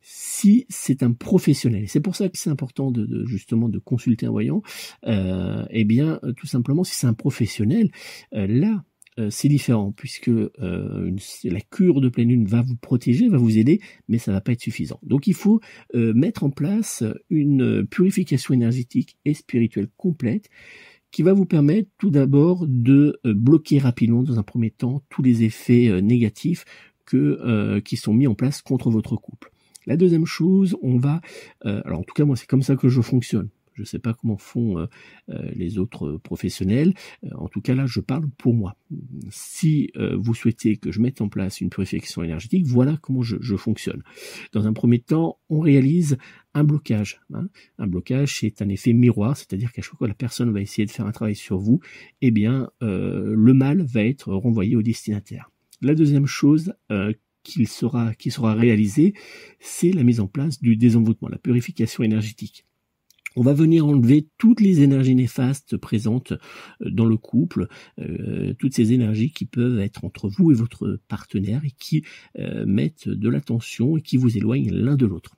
si 0.00 0.66
c'est 0.68 1.02
un 1.02 1.12
professionnel, 1.12 1.88
c'est 1.88 2.00
pour 2.00 2.16
ça 2.16 2.28
que 2.28 2.38
c'est 2.38 2.50
important 2.50 2.90
de, 2.90 3.24
justement 3.26 3.68
de 3.68 3.78
consulter 3.78 4.26
un 4.26 4.30
voyant, 4.30 4.62
euh, 5.06 5.64
eh 5.70 5.84
bien 5.84 6.18
euh, 6.24 6.32
tout 6.32 6.46
simplement 6.46 6.84
si 6.84 6.94
c'est 6.94 7.06
un 7.06 7.14
professionnel, 7.14 7.90
euh, 8.34 8.46
là 8.46 8.84
euh, 9.18 9.28
c'est 9.30 9.48
différent 9.48 9.92
puisque 9.92 10.28
euh, 10.28 11.16
la 11.44 11.60
cure 11.60 12.00
de 12.00 12.08
pleine 12.08 12.28
lune 12.28 12.46
va 12.46 12.62
vous 12.62 12.76
protéger, 12.76 13.28
va 13.28 13.38
vous 13.38 13.58
aider, 13.58 13.80
mais 14.08 14.18
ça 14.18 14.32
va 14.32 14.40
pas 14.40 14.52
être 14.52 14.60
suffisant. 14.60 15.00
Donc 15.02 15.26
il 15.26 15.34
faut 15.34 15.60
mettre 15.94 16.44
en 16.44 16.50
place 16.50 17.04
une 17.28 17.86
purification 17.86 18.54
énergétique 18.54 19.18
et 19.24 19.34
spirituelle 19.34 19.88
complète 19.96 20.48
qui 21.10 21.22
va 21.22 21.32
vous 21.32 21.44
permettre 21.44 21.90
tout 21.98 22.10
d'abord 22.10 22.66
de 22.68 23.20
bloquer 23.24 23.78
rapidement 23.78 24.22
dans 24.22 24.38
un 24.38 24.44
premier 24.44 24.70
temps 24.70 25.02
tous 25.10 25.22
les 25.22 25.42
effets 25.42 26.00
négatifs 26.00 26.64
que, 27.04 27.80
qui 27.80 27.96
sont 27.96 28.14
mis 28.14 28.28
en 28.28 28.34
place 28.34 28.62
contre 28.62 28.90
votre 28.90 29.16
couple. 29.16 29.50
La 29.90 29.96
deuxième 29.96 30.24
chose, 30.24 30.76
on 30.82 30.98
va, 30.98 31.20
euh, 31.66 31.82
alors 31.84 31.98
en 31.98 32.02
tout 32.04 32.14
cas 32.14 32.24
moi 32.24 32.36
c'est 32.36 32.46
comme 32.46 32.62
ça 32.62 32.76
que 32.76 32.88
je 32.88 33.00
fonctionne. 33.00 33.48
Je 33.74 33.82
ne 33.82 33.86
sais 33.86 33.98
pas 33.98 34.14
comment 34.14 34.36
font 34.36 34.78
euh, 34.78 34.86
euh, 35.30 35.50
les 35.52 35.78
autres 35.78 36.16
professionnels. 36.22 36.94
en 37.32 37.48
tout 37.48 37.60
cas 37.60 37.74
là, 37.74 37.86
je 37.86 37.98
parle 37.98 38.28
pour 38.38 38.54
moi. 38.54 38.76
Si 39.30 39.90
vous 40.16 40.32
souhaitez 40.32 40.76
que 40.76 40.92
je 40.92 41.00
mette 41.00 41.20
en 41.20 41.28
place 41.28 41.60
une 41.60 41.70
purification 41.70 42.22
énergétique, 42.22 42.66
voilà 42.66 42.98
comment 43.02 43.22
je, 43.22 43.56
fonctionne. 43.56 44.04
Dans 44.52 44.68
un 44.68 44.72
premier 44.72 45.00
temps, 45.00 45.40
on 45.48 45.58
réalise 45.58 46.18
un 46.54 46.62
blocage. 46.62 47.20
Hein. 47.34 47.48
Un 47.78 47.88
blocage, 47.88 48.38
c'est 48.38 48.62
un 48.62 48.68
effet 48.68 48.92
miroir, 48.92 49.36
c'est-à-dire 49.36 49.72
qu'à 49.72 49.82
chaque 49.82 49.96
fois 49.96 50.06
que 50.06 50.10
la 50.10 50.14
personne 50.14 50.52
va 50.52 50.60
essayer 50.60 50.86
de 50.86 50.92
faire 50.92 51.06
un 51.06 51.12
travail 51.12 51.34
sur 51.34 51.58
vous, 51.58 51.80
eh 52.20 52.30
bien, 52.30 52.70
le 52.80 53.52
mal 53.54 53.82
va 53.82 54.04
être 54.04 54.32
renvoyé 54.32 54.76
au 54.76 54.82
destinataire. 54.82 55.50
La 55.82 55.96
deuxième 55.96 56.26
chose 56.26 56.74
qu'il 57.42 57.68
sera, 57.68 58.14
qui 58.14 58.30
sera 58.30 58.54
réalisé, 58.54 59.14
c'est 59.58 59.92
la 59.92 60.02
mise 60.02 60.20
en 60.20 60.26
place 60.26 60.60
du 60.60 60.76
désenvoûtement, 60.76 61.28
la 61.28 61.38
purification 61.38 62.02
énergétique. 62.02 62.64
On 63.36 63.42
va 63.42 63.52
venir 63.52 63.86
enlever 63.86 64.26
toutes 64.38 64.60
les 64.60 64.80
énergies 64.82 65.14
néfastes 65.14 65.76
présentes 65.76 66.32
euh, 66.32 66.90
dans 66.90 67.04
le 67.04 67.16
couple, 67.16 67.68
euh, 68.00 68.54
toutes 68.58 68.74
ces 68.74 68.92
énergies 68.92 69.30
qui 69.30 69.44
peuvent 69.44 69.78
être 69.78 70.04
entre 70.04 70.28
vous 70.28 70.50
et 70.50 70.54
votre 70.54 71.00
partenaire 71.06 71.64
et 71.64 71.70
qui 71.70 72.04
euh, 72.38 72.66
mettent 72.66 73.08
de 73.08 73.28
la 73.28 73.40
tension 73.40 73.96
et 73.96 74.02
qui 74.02 74.16
vous 74.16 74.36
éloignent 74.36 74.72
l'un 74.72 74.96
de 74.96 75.06
l'autre. 75.06 75.36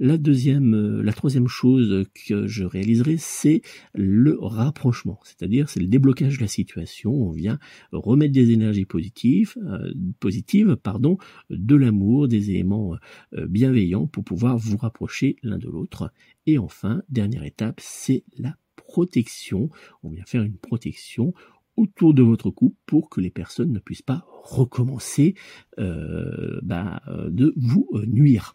La 0.00 0.16
deuxième, 0.16 0.74
euh, 0.74 1.02
la 1.02 1.12
troisième 1.12 1.48
chose 1.48 2.04
que 2.28 2.46
je 2.46 2.62
réaliserai, 2.62 3.16
c'est 3.16 3.62
le 3.94 4.38
rapprochement, 4.40 5.18
c'est-à-dire 5.24 5.68
c'est 5.68 5.80
le 5.80 5.88
déblocage 5.88 6.36
de 6.36 6.42
la 6.42 6.48
situation. 6.48 7.12
On 7.12 7.32
vient 7.32 7.58
remettre 7.90 8.32
des 8.32 8.52
énergies 8.52 8.84
positives, 8.84 9.56
euh, 9.66 9.92
positives, 10.20 10.76
pardon, 10.76 11.18
de 11.50 11.74
l'amour, 11.74 12.28
des 12.28 12.50
éléments 12.50 12.94
euh, 13.34 13.48
bienveillants 13.48 14.06
pour 14.06 14.22
pouvoir 14.22 14.56
vous 14.56 14.76
rapprocher 14.76 15.34
l'un 15.42 15.58
de 15.58 15.66
l'autre. 15.66 16.12
Et 16.46 16.58
enfin, 16.58 17.02
dernière 17.08 17.42
étape, 17.42 17.80
c'est 17.82 18.22
la 18.36 18.56
protection. 18.76 19.68
On 20.04 20.10
vient 20.10 20.24
faire 20.26 20.44
une 20.44 20.58
protection 20.58 21.34
autour 21.74 22.14
de 22.14 22.22
votre 22.22 22.50
couple 22.50 22.76
pour 22.86 23.10
que 23.10 23.20
les 23.20 23.30
personnes 23.30 23.72
ne 23.72 23.80
puissent 23.80 24.02
pas 24.02 24.24
recommencer 24.44 25.34
bah, 25.76 27.02
de 27.28 27.52
vous 27.56 27.88
nuire. 28.06 28.54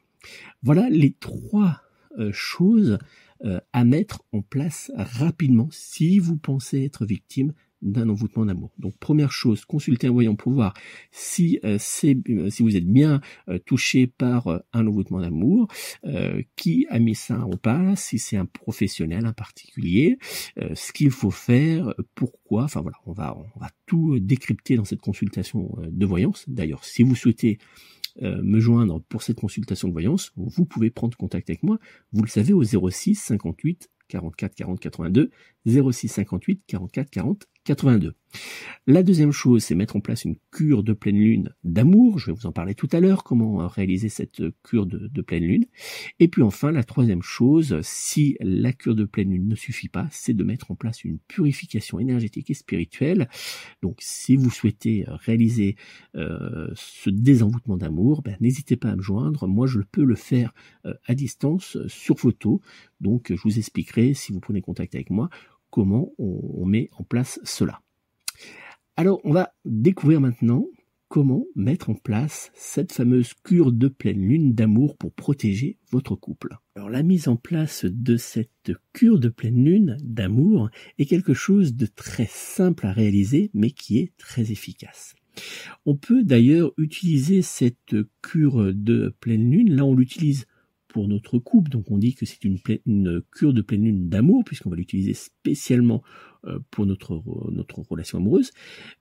Voilà 0.62 0.90
les 0.90 1.14
trois 1.14 1.82
euh, 2.20 2.32
choses 2.32 3.00
euh, 3.44 3.60
à 3.74 3.84
mettre 3.84 4.24
en 4.32 4.42
place 4.42 4.92
rapidement 4.96 5.68
si 5.72 6.20
vous 6.20 6.38
pensez 6.38 6.84
être 6.84 7.06
victime 7.06 7.54
d'un 7.82 8.08
envoûtement 8.08 8.46
d'amour. 8.46 8.72
Donc 8.78 8.98
première 8.98 9.32
chose, 9.32 9.66
consultez 9.66 10.08
un 10.08 10.12
voyant 10.12 10.36
pour 10.36 10.54
voir 10.54 10.74
si 11.12 11.60
euh, 11.66 11.78
c'est 11.80 12.16
si 12.50 12.64
vous 12.64 12.78
êtes 12.78 12.88
bien 12.88 13.20
touché 13.66 14.08
par 14.08 14.62
un 14.72 14.88
envoûtement 14.88 15.20
d'amour, 15.20 15.68
qui 16.56 16.86
a 16.90 17.00
mis 17.00 17.16
ça 17.16 17.44
en 17.44 17.58
place, 17.58 18.04
si 18.04 18.20
c'est 18.20 18.38
un 18.38 18.46
professionnel, 18.46 19.26
un 19.26 19.34
particulier, 19.34 20.18
ce 20.56 20.94
qu'il 20.94 21.12
faut 21.12 21.32
faire, 21.32 21.94
pourquoi. 22.16 22.64
Enfin 22.64 22.80
voilà, 22.82 22.98
on 23.06 23.12
va 23.12 23.36
on 23.56 23.60
va 23.60 23.70
tout 23.86 24.18
décrypter 24.20 24.78
dans 24.78 24.86
cette 24.86 25.02
consultation 25.02 25.76
de 25.86 26.06
voyance. 26.06 26.46
D'ailleurs, 26.48 26.86
si 26.86 27.04
vous 27.04 27.16
souhaitez 27.16 27.58
euh, 27.58 28.03
me 28.22 28.60
joindre 28.60 29.02
pour 29.10 29.24
cette 29.24 29.40
consultation 29.40 29.88
de 29.88 29.94
voyance, 29.94 30.32
vous 30.36 30.66
pouvez 30.66 30.90
prendre 30.92 31.18
contact 31.18 31.50
avec 31.50 31.64
moi. 31.64 31.80
Vous 32.12 32.22
le 32.22 32.30
savez 32.30 32.54
au 32.54 32.64
06 32.64 33.16
58 33.16 33.90
44 34.08 34.56
40 34.56 34.80
82, 34.80 35.32
06 35.66 36.08
58 36.08 36.64
44 36.68 37.10
40 37.10 37.48
82. 37.66 38.14
La 38.86 39.04
deuxième 39.04 39.32
chose, 39.32 39.64
c'est 39.64 39.76
mettre 39.76 39.96
en 39.96 40.02
place 40.02 40.26
une 40.26 40.36
cure 40.52 40.84
de 40.84 40.92
pleine 40.92 41.18
lune 41.18 41.54
d'amour. 41.64 42.20
Je 42.20 42.28
vais 42.28 42.38
vous 42.38 42.48
en 42.48 42.52
parler 42.52 42.76
tout 42.76 42.90
à 42.92 43.00
l'heure, 43.00 43.24
comment 43.24 43.62
euh, 43.62 43.68
réaliser 43.68 44.10
cette 44.10 44.42
euh, 44.42 44.52
cure 44.64 44.86
de, 44.86 45.22
pleine 45.22 45.46
lune. 45.46 45.66
Et 46.20 46.28
puis 46.28 46.42
enfin, 46.42 46.72
la 46.72 46.84
troisième 46.84 47.22
chose, 47.22 47.80
si 47.82 48.36
la 48.42 48.74
cure 48.74 48.96
de 48.96 49.06
pleine 49.06 49.30
lune 49.30 49.48
ne 49.48 49.56
suffit 49.56 49.88
pas, 49.88 50.10
c'est 50.12 50.34
de 50.34 50.44
mettre 50.44 50.72
en 50.72 50.76
place 50.76 51.06
une 51.06 51.20
purification 51.20 52.00
énergétique 52.00 52.50
et 52.50 52.54
spirituelle. 52.54 53.30
Donc 53.82 54.00
si 54.02 54.36
vous 54.36 54.50
souhaitez 54.50 55.08
euh, 55.08 55.16
réaliser 55.16 55.78
ce 56.14 57.10
désenvoûtement 57.10 57.78
d'amour, 57.78 58.22
ben, 58.22 58.36
n'hésitez 58.40 58.76
pas 58.76 58.90
à 58.90 58.96
me 58.96 59.02
joindre. 59.02 59.48
Moi, 59.48 59.68
je 59.68 59.80
peux 59.80 60.04
le 60.04 60.16
faire 60.16 60.54
à 61.06 61.16
distance 61.16 61.78
sur 61.88 62.20
photo. 62.20 62.62
Donc 63.02 63.34
je 63.34 63.42
vous 63.42 63.58
expliquerai, 63.58 64.14
si 64.14 64.32
vous 64.32 64.40
prenez 64.40 64.62
contact 64.62 64.96
avec 64.96 65.10
moi, 65.10 65.30
comment 65.74 66.14
on 66.20 66.68
met 66.68 66.92
en 67.00 67.04
place 67.04 67.40
cela. 67.44 67.82
Alors, 68.96 69.20
on 69.24 69.34
va 69.34 69.56
découvrir 69.66 70.22
maintenant 70.22 70.68
comment 71.08 71.46
mettre 71.56 71.90
en 71.90 71.96
place 71.96 72.52
cette 72.54 72.92
fameuse 72.92 73.34
cure 73.44 73.72
de 73.72 73.88
pleine 73.88 74.22
lune 74.22 74.54
d'amour 74.54 74.96
pour 74.98 75.12
protéger 75.14 75.80
votre 75.90 76.16
couple. 76.16 76.58
Alors 76.76 76.92
la 76.92 77.02
mise 77.02 77.28
en 77.28 77.38
place 77.38 77.86
de 77.86 78.18
cette 78.18 78.72
cure 78.94 79.20
de 79.20 79.30
pleine 79.30 79.66
lune 79.66 79.98
d'amour 80.04 80.70
est 81.00 81.06
quelque 81.06 81.34
chose 81.34 81.76
de 81.76 81.88
très 81.88 82.28
simple 82.30 82.86
à 82.86 82.94
réaliser 82.94 83.50
mais 83.56 83.72
qui 83.72 83.98
est 83.98 84.16
très 84.18 84.52
efficace. 84.52 85.16
On 85.88 85.96
peut 85.96 86.24
d'ailleurs 86.24 86.72
utiliser 86.78 87.42
cette 87.42 87.96
cure 88.22 88.74
de 88.76 89.16
pleine 89.20 89.50
lune, 89.50 89.76
là 89.76 89.86
on 89.86 89.96
l'utilise 89.96 90.46
pour 90.94 91.08
notre 91.08 91.40
couple, 91.40 91.72
donc 91.72 91.90
on 91.92 91.98
dit 91.98 92.14
que 92.14 92.26
c'est 92.26 92.46
une, 92.46 92.60
cure 93.32 93.54
de 93.54 93.62
pleine 93.62 93.84
lune 93.84 94.10
d'amour 94.10 94.44
puisqu'on 94.46 94.70
va 94.70 94.76
l'utiliser 94.76 95.14
spécialement 95.14 96.04
euh, 96.46 96.60
pour 96.72 96.86
notre, 96.86 97.22
notre 97.52 97.80
relation 97.80 98.20
amoureuse, 98.20 98.52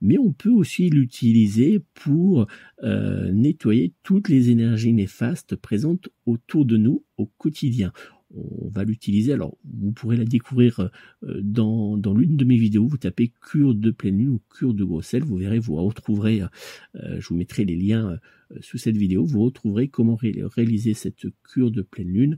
mais 0.01 0.17
on 0.17 0.33
peut 0.33 0.49
aussi 0.49 0.89
l'utiliser 0.89 1.81
pour 1.93 2.47
euh, 2.83 3.31
nettoyer 3.31 3.93
toutes 4.01 4.27
les 4.27 4.49
énergies 4.49 4.91
néfastes 4.91 5.55
présentes 5.55 6.09
autour 6.25 6.65
de 6.65 6.77
nous 6.77 7.05
au 7.17 7.27
quotidien 7.27 7.93
on 8.35 8.69
va 8.69 8.83
l'utiliser. 8.83 9.33
Alors, 9.33 9.57
vous 9.63 9.91
pourrez 9.91 10.17
la 10.17 10.25
découvrir 10.25 10.89
euh, 11.23 11.41
dans, 11.41 11.95
l'une 12.13 12.37
de 12.37 12.45
mes 12.45 12.57
vidéos. 12.57 12.87
Vous 12.87 12.97
tapez 12.97 13.31
cure 13.41 13.75
de 13.75 13.91
pleine 13.91 14.17
lune 14.17 14.29
ou 14.29 14.41
cure 14.49 14.73
de 14.73 14.83
grosselle. 14.83 15.23
Vous 15.23 15.37
verrez, 15.37 15.59
vous 15.59 15.75
retrouverez, 15.75 16.41
euh, 16.41 17.19
je 17.19 17.27
vous 17.27 17.35
mettrai 17.35 17.65
les 17.65 17.75
liens 17.75 18.11
euh, 18.11 18.57
sous 18.61 18.77
cette 18.77 18.97
vidéo. 18.97 19.25
Vous 19.25 19.43
retrouverez 19.43 19.87
comment 19.87 20.15
réaliser 20.15 20.93
cette 20.93 21.25
cure 21.43 21.71
de 21.71 21.81
pleine 21.81 22.09
lune 22.09 22.37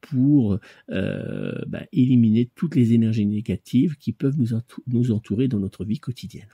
pour 0.00 0.58
bah, 0.88 1.86
éliminer 1.92 2.50
toutes 2.56 2.74
les 2.74 2.92
énergies 2.92 3.26
négatives 3.26 3.96
qui 3.96 4.12
peuvent 4.12 4.36
nous 4.36 5.12
entourer 5.12 5.46
dans 5.46 5.60
notre 5.60 5.84
vie 5.84 6.00
quotidienne. 6.00 6.48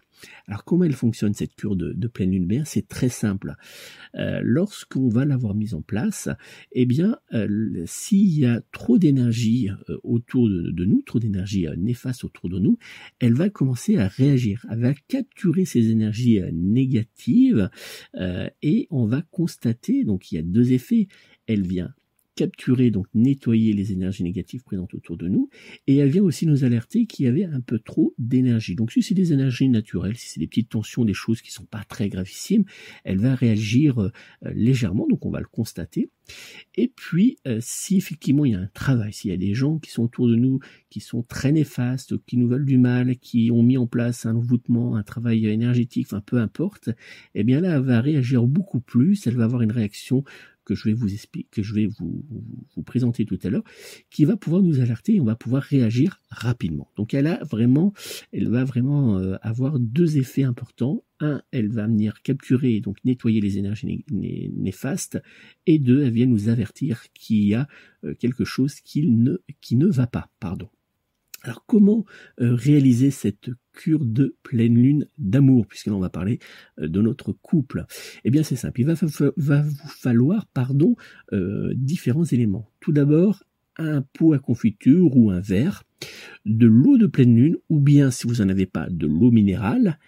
Alors 0.47 0.65
comment 0.65 0.85
elle 0.85 0.95
fonctionne 0.95 1.35
cette 1.35 1.55
cure 1.55 1.77
de, 1.77 2.09
pleine 2.09 2.33
lune 2.33 2.47
Bien, 2.47 2.65
c'est 2.65 2.89
très 2.89 3.09
simple. 3.09 3.55
Euh, 4.17 4.41
lorsqu'on 4.43 5.09
va 5.09 5.25
l'avoir 5.25 5.55
mise 5.55 5.75
en 5.75 5.83
place, 5.83 6.29
eh 6.73 6.87
bien, 6.87 7.19
euh, 7.33 7.85
s'il 7.87 8.39
y 8.39 8.47
a 8.47 8.61
trop 8.73 8.99
d'énergie 8.99 9.71
euh, 9.89 9.99
autour 10.03 10.49
de, 10.49 10.85
nous, 10.85 11.03
trop 11.03 11.19
d'énergie 11.19 11.67
néfaste 11.77 12.25
autour 12.25 12.49
de 12.49 12.59
nous, 12.59 12.79
elle 13.21 13.35
va 13.35 13.51
commencer 13.51 13.97
à 13.97 14.09
réagir, 14.09 14.67
elle 14.71 14.81
va 14.81 14.95
capturer 15.09 15.65
ces 15.65 15.91
énergies 15.91 16.41
négatives 16.53 17.71
et 18.63 18.87
on 18.91 19.07
va 19.07 19.23
constater, 19.23 20.05
donc 20.05 20.33
il 20.33 20.37
y 20.37 20.39
a 20.39 20.43
deux 20.43 20.73
effets, 20.73 21.09
elle 21.47 21.67
vient 21.67 21.95
capturer, 22.41 22.91
donc 22.91 23.07
nettoyer 23.13 23.75
les 23.75 23.93
énergies 23.93 24.23
négatives 24.23 24.63
présentes 24.63 24.95
autour 24.95 25.19
de 25.19 25.29
nous, 25.29 25.51
et 25.87 25.99
elle 25.99 26.09
vient 26.09 26.23
aussi 26.23 26.47
nous 26.47 26.65
alerter 26.65 27.05
qu'il 27.05 27.27
y 27.27 27.29
avait 27.29 27.45
un 27.45 27.61
peu 27.61 27.79
trop 27.79 28.15
d'énergie. 28.17 28.75
Donc 28.77 28.93
si 28.93 29.03
c'est 29.03 29.13
des 29.13 29.35
énergies 29.35 29.69
naturelles, 29.69 30.17
si 30.17 30.31
c'est 30.31 30.41
des 30.41 30.47
petites 30.47 30.71
tensions, 30.71 31.05
des 31.05 31.13
choses 31.13 31.43
qui 31.43 31.53
sont 31.53 31.67
pas 31.67 31.85
très 31.85 32.09
gravissimes, 32.09 32.65
elle 33.05 33.19
va 33.19 33.35
réagir 33.35 34.01
euh, 34.01 34.11
légèrement, 34.55 35.07
donc 35.07 35.27
on 35.27 35.31
va 35.31 35.41
le 35.41 35.49
constater. 35.53 36.09
Et 36.77 36.89
puis, 36.89 37.37
euh, 37.47 37.59
si 37.61 37.99
effectivement 37.99 38.47
il 38.47 38.53
y 38.53 38.55
a 38.55 38.61
un 38.61 38.71
travail, 38.73 39.13
s'il 39.13 39.31
y 39.31 39.35
a 39.35 39.37
des 39.37 39.53
gens 39.53 39.79
qui 39.79 39.91
sont 39.91 40.05
autour 40.05 40.27
de 40.27 40.37
nous, 40.37 40.61
qui 40.89 41.01
sont 41.01 41.23
très 41.23 41.53
néfastes, 41.53 42.15
qui 42.25 42.39
nous 42.39 42.49
veulent 42.49 42.65
du 42.65 42.79
mal, 42.79 43.19
qui 43.19 43.51
ont 43.51 43.63
mis 43.63 43.77
en 43.77 43.87
place 43.87 44.25
un 44.25 44.35
envoûtement, 44.35 44.97
un 44.97 45.03
travail 45.03 45.47
énergétique, 45.47 46.07
enfin 46.07 46.23
peu 46.25 46.39
importe, 46.39 46.89
eh 47.35 47.45
bien 47.45 47.61
là, 47.61 47.77
elle 47.77 47.83
va 47.83 48.01
réagir 48.01 48.47
beaucoup 48.47 48.81
plus, 48.81 49.27
elle 49.27 49.37
va 49.37 49.45
avoir 49.45 49.61
une 49.61 49.73
réaction 49.73 50.25
que 50.65 50.75
je 50.75 50.85
vais 50.85 50.95
vous 50.95 51.13
expliquer, 51.13 51.49
que 51.51 51.63
je 51.63 51.75
vais 51.75 51.87
vous, 51.87 52.25
vous, 52.75 52.83
présenter 52.83 53.25
tout 53.25 53.39
à 53.43 53.51
l'heure, 53.51 53.65
qui 54.11 54.25
va 54.25 54.37
pouvoir 54.37 54.63
nous 54.63 54.81
alerter 54.81 55.15
et 55.15 55.21
on 55.21 55.25
va 55.25 55.37
pouvoir 55.37 55.63
réagir 55.63 56.21
rapidement. 56.31 56.91
Donc 56.97 57.15
elle 57.15 57.27
a 57.27 57.43
vraiment, 57.45 57.93
elle 58.33 58.49
va 58.49 58.65
vraiment 58.65 59.19
euh, 59.19 59.37
avoir 59.43 59.79
deux 59.79 60.19
effets 60.19 60.45
importants. 60.45 61.05
Un, 61.21 61.43
elle 61.51 61.69
va 61.69 61.87
venir 61.87 62.23
capturer 62.23 62.77
et 62.77 62.81
donc 62.81 62.97
nettoyer 63.05 63.41
les 63.41 63.59
énergies 63.59 64.05
néfastes, 64.11 65.21
et 65.67 65.79
deux, 65.79 66.03
elle 66.05 66.13
vient 66.13 66.27
nous 66.27 66.49
avertir 66.49 67.05
qu'il 67.13 67.45
y 67.45 67.55
a 67.55 67.69
euh, 68.05 68.15
quelque 68.15 68.45
chose 68.45 68.81
qui 68.81 69.07
ne, 69.07 69.37
qui 69.61 69.77
ne 69.77 69.87
va 69.87 70.07
pas. 70.07 70.31
Pardon. 70.41 70.69
Alors 71.43 71.65
comment 71.67 72.05
euh, 72.41 72.55
réaliser 72.55 73.11
cette 73.11 73.51
cure 73.73 74.05
de 74.05 74.37
pleine 74.43 74.75
lune 74.75 75.07
d'amour, 75.19 75.67
puisque 75.67 75.87
là 75.87 75.95
on 75.95 76.01
va 76.01 76.11
parler 76.11 76.39
euh, 76.79 76.89
de 76.89 77.01
notre 77.01 77.33
couple 77.33 77.87
Eh 78.25 78.31
bien 78.31 78.43
c'est 78.43 78.57
simple, 78.57 78.81
il 78.81 78.87
va, 78.87 78.95
vous 79.63 79.89
falloir 79.89 80.47
pardon, 80.47 80.97
euh, 81.33 81.73
différents 81.77 82.25
éléments. 82.25 82.71
Tout 82.81 82.93
d'abord, 82.93 83.43
un 83.81 84.03
pot 84.03 84.33
à 84.33 84.39
confiture 84.39 85.17
ou 85.17 85.31
un 85.31 85.41
verre, 85.41 85.83
de 86.47 86.67
l'eau 86.67 86.99
de 86.99 87.07
pleine 87.07 87.37
lune, 87.37 87.57
ou 87.69 87.81
bien 87.81 88.11
si 88.11 88.27
vous 88.27 88.37
n'en 88.37 88.49
avez 88.49 88.67
pas, 88.67 88.89
de 88.91 89.07
l'eau 89.07 89.31
minérale, 89.31 89.99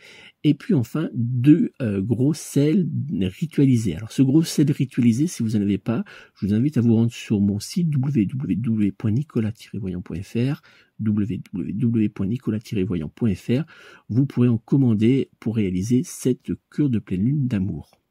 et 0.44 0.54
puis 0.54 0.74
enfin 0.74 1.08
deux 1.14 1.70
euh, 1.80 2.00
gros 2.00 2.34
sels 2.34 2.88
ritualisés. 3.20 3.94
Alors 3.94 4.10
ce 4.12 4.22
gros 4.22 4.42
sel 4.42 4.72
ritualisé, 4.72 5.26
si 5.26 5.42
vous 5.42 5.50
n'en 5.50 5.60
avez 5.62 5.78
pas, 5.78 6.04
je 6.34 6.46
vous 6.46 6.54
invite 6.54 6.78
à 6.78 6.80
vous 6.80 6.94
rendre 6.94 7.12
sur 7.12 7.40
mon 7.40 7.60
site 7.60 7.94
www.nicolas-voyant.fr 7.94 10.62
www.nicolas-voyant.fr. 11.00 13.64
Vous 14.08 14.26
pourrez 14.26 14.48
en 14.48 14.58
commander 14.58 15.30
pour 15.40 15.56
réaliser 15.56 16.02
cette 16.04 16.52
cure 16.70 16.90
de 16.90 16.98
pleine 16.98 17.24
lune 17.24 17.48
d'amour. 17.48 18.01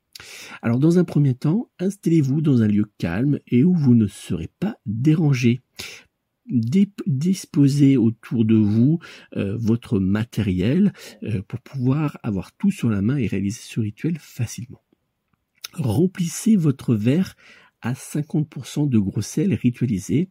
Alors 0.61 0.79
dans 0.79 0.99
un 0.99 1.03
premier 1.03 1.33
temps, 1.33 1.69
installez-vous 1.79 2.41
dans 2.41 2.61
un 2.61 2.67
lieu 2.67 2.85
calme 2.97 3.39
et 3.47 3.63
où 3.63 3.73
vous 3.73 3.95
ne 3.95 4.07
serez 4.07 4.49
pas 4.59 4.77
dérangé 4.85 5.61
disposez 6.51 7.97
autour 7.97 8.45
de 8.45 8.55
vous 8.55 8.99
euh, 9.37 9.55
votre 9.57 9.99
matériel 9.99 10.91
euh, 11.23 11.41
pour 11.47 11.59
pouvoir 11.61 12.17
avoir 12.23 12.51
tout 12.53 12.71
sur 12.71 12.89
la 12.89 13.01
main 13.01 13.17
et 13.17 13.27
réaliser 13.27 13.61
ce 13.61 13.79
rituel 13.79 14.17
facilement. 14.19 14.81
Remplissez 15.73 16.55
votre 16.55 16.95
verre 16.95 17.35
à 17.81 17.93
50% 17.93 18.89
de 18.89 18.99
gros 18.99 19.21
sel 19.21 19.53
ritualisé. 19.53 20.29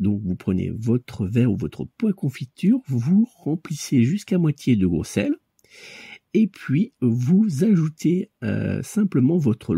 Donc 0.00 0.20
vous 0.22 0.36
prenez 0.36 0.70
votre 0.70 1.26
verre 1.26 1.52
ou 1.52 1.56
votre 1.56 1.84
pot 1.84 2.08
à 2.08 2.12
confiture, 2.12 2.80
vous 2.86 3.28
remplissez 3.36 4.02
jusqu'à 4.02 4.38
moitié 4.38 4.76
de 4.76 4.86
gros 4.86 5.04
sel 5.04 5.34
et 6.34 6.48
puis 6.48 6.92
vous 7.00 7.64
ajoutez 7.64 8.30
euh, 8.42 8.82
simplement 8.82 9.38
votre, 9.38 9.74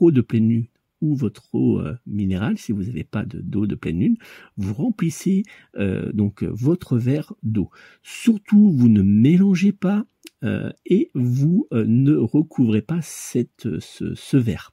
eau 0.00 0.10
de 0.10 0.20
pleine 0.20 0.48
lune 0.48 0.66
ou 1.00 1.14
votre 1.14 1.54
eau 1.54 1.80
euh, 1.80 1.94
minérale, 2.06 2.58
si 2.58 2.72
vous 2.72 2.84
n'avez 2.84 3.04
pas 3.04 3.24
d'eau 3.24 3.66
de, 3.66 3.74
pleine 3.74 4.00
lune, 4.00 4.16
vous 4.56 4.74
remplissez 4.74 5.44
euh, 5.76 6.10
donc 6.12 6.42
votre 6.42 6.98
verre 6.98 7.34
d'eau. 7.42 7.70
Surtout, 8.02 8.72
vous 8.72 8.88
ne 8.88 9.02
mélangez 9.02 9.72
pas 9.72 10.06
euh, 10.44 10.70
et 10.86 11.10
vous 11.14 11.66
euh, 11.72 11.84
ne 11.86 12.14
recouvrez 12.14 12.82
pas 12.82 13.00
cette, 13.02 13.68
ce, 13.80 14.36
verre. 14.36 14.72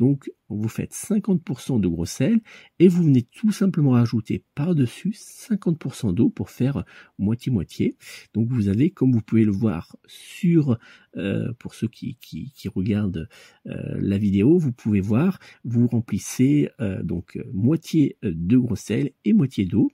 Donc 0.00 0.30
vous 0.48 0.68
faites 0.68 0.92
50% 0.92 1.80
de 1.80 1.88
gros 1.88 2.04
sel 2.04 2.40
et 2.78 2.88
vous 2.88 3.04
venez 3.04 3.22
tout 3.22 3.52
simplement 3.52 3.92
rajouter 3.92 4.44
par-dessus 4.54 5.10
50% 5.10 6.14
d'eau 6.14 6.30
pour 6.30 6.50
faire 6.50 6.84
moitié-moitié. 7.18 7.96
Donc 8.34 8.48
vous 8.48 8.68
avez, 8.68 8.90
comme 8.90 9.12
vous 9.12 9.22
pouvez 9.22 9.44
le 9.44 9.52
voir 9.52 9.96
sur, 10.06 10.78
euh, 11.16 11.52
pour 11.58 11.74
ceux 11.74 11.88
qui, 11.88 12.16
qui, 12.20 12.52
qui 12.52 12.68
regardent 12.68 13.28
la 13.64 14.18
vidéo, 14.18 14.58
vous 14.58 14.72
pouvez 14.72 15.00
voir, 15.00 15.38
vous 15.64 15.86
remplissez 15.86 16.68
donc 17.02 17.38
moitié 17.52 18.18
de 18.22 18.58
gros 18.58 18.76
sel 18.76 19.12
et 19.24 19.32
moitié 19.32 19.64
d'eau 19.64 19.90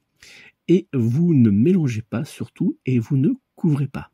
et 0.69 0.89
vous 0.93 1.35
ne 1.35 1.51
mélangez 1.51 2.03
pas 2.03 2.25
surtout 2.25 2.79
et 2.87 2.99
vous 2.99 3.17
ne 3.17 3.31
couvrez 3.55 3.89
pas. 3.89 4.11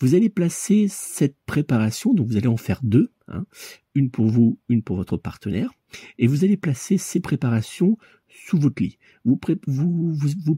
Vous 0.00 0.14
allez 0.14 0.28
placer 0.28 0.86
cette 0.88 1.36
préparation, 1.46 2.14
donc 2.14 2.26
vous 2.26 2.36
allez 2.36 2.46
en 2.46 2.56
faire 2.56 2.80
deux, 2.82 3.10
hein, 3.28 3.46
une 3.94 4.10
pour 4.10 4.26
vous, 4.26 4.58
une 4.68 4.82
pour 4.82 4.96
votre 4.96 5.16
partenaire, 5.16 5.72
et 6.18 6.26
vous 6.26 6.44
allez 6.44 6.56
placer 6.56 6.98
ces 6.98 7.20
préparations 7.20 7.96
sous 8.28 8.58
votre 8.58 8.82
lit. 8.82 8.98
Vous, 9.24 9.36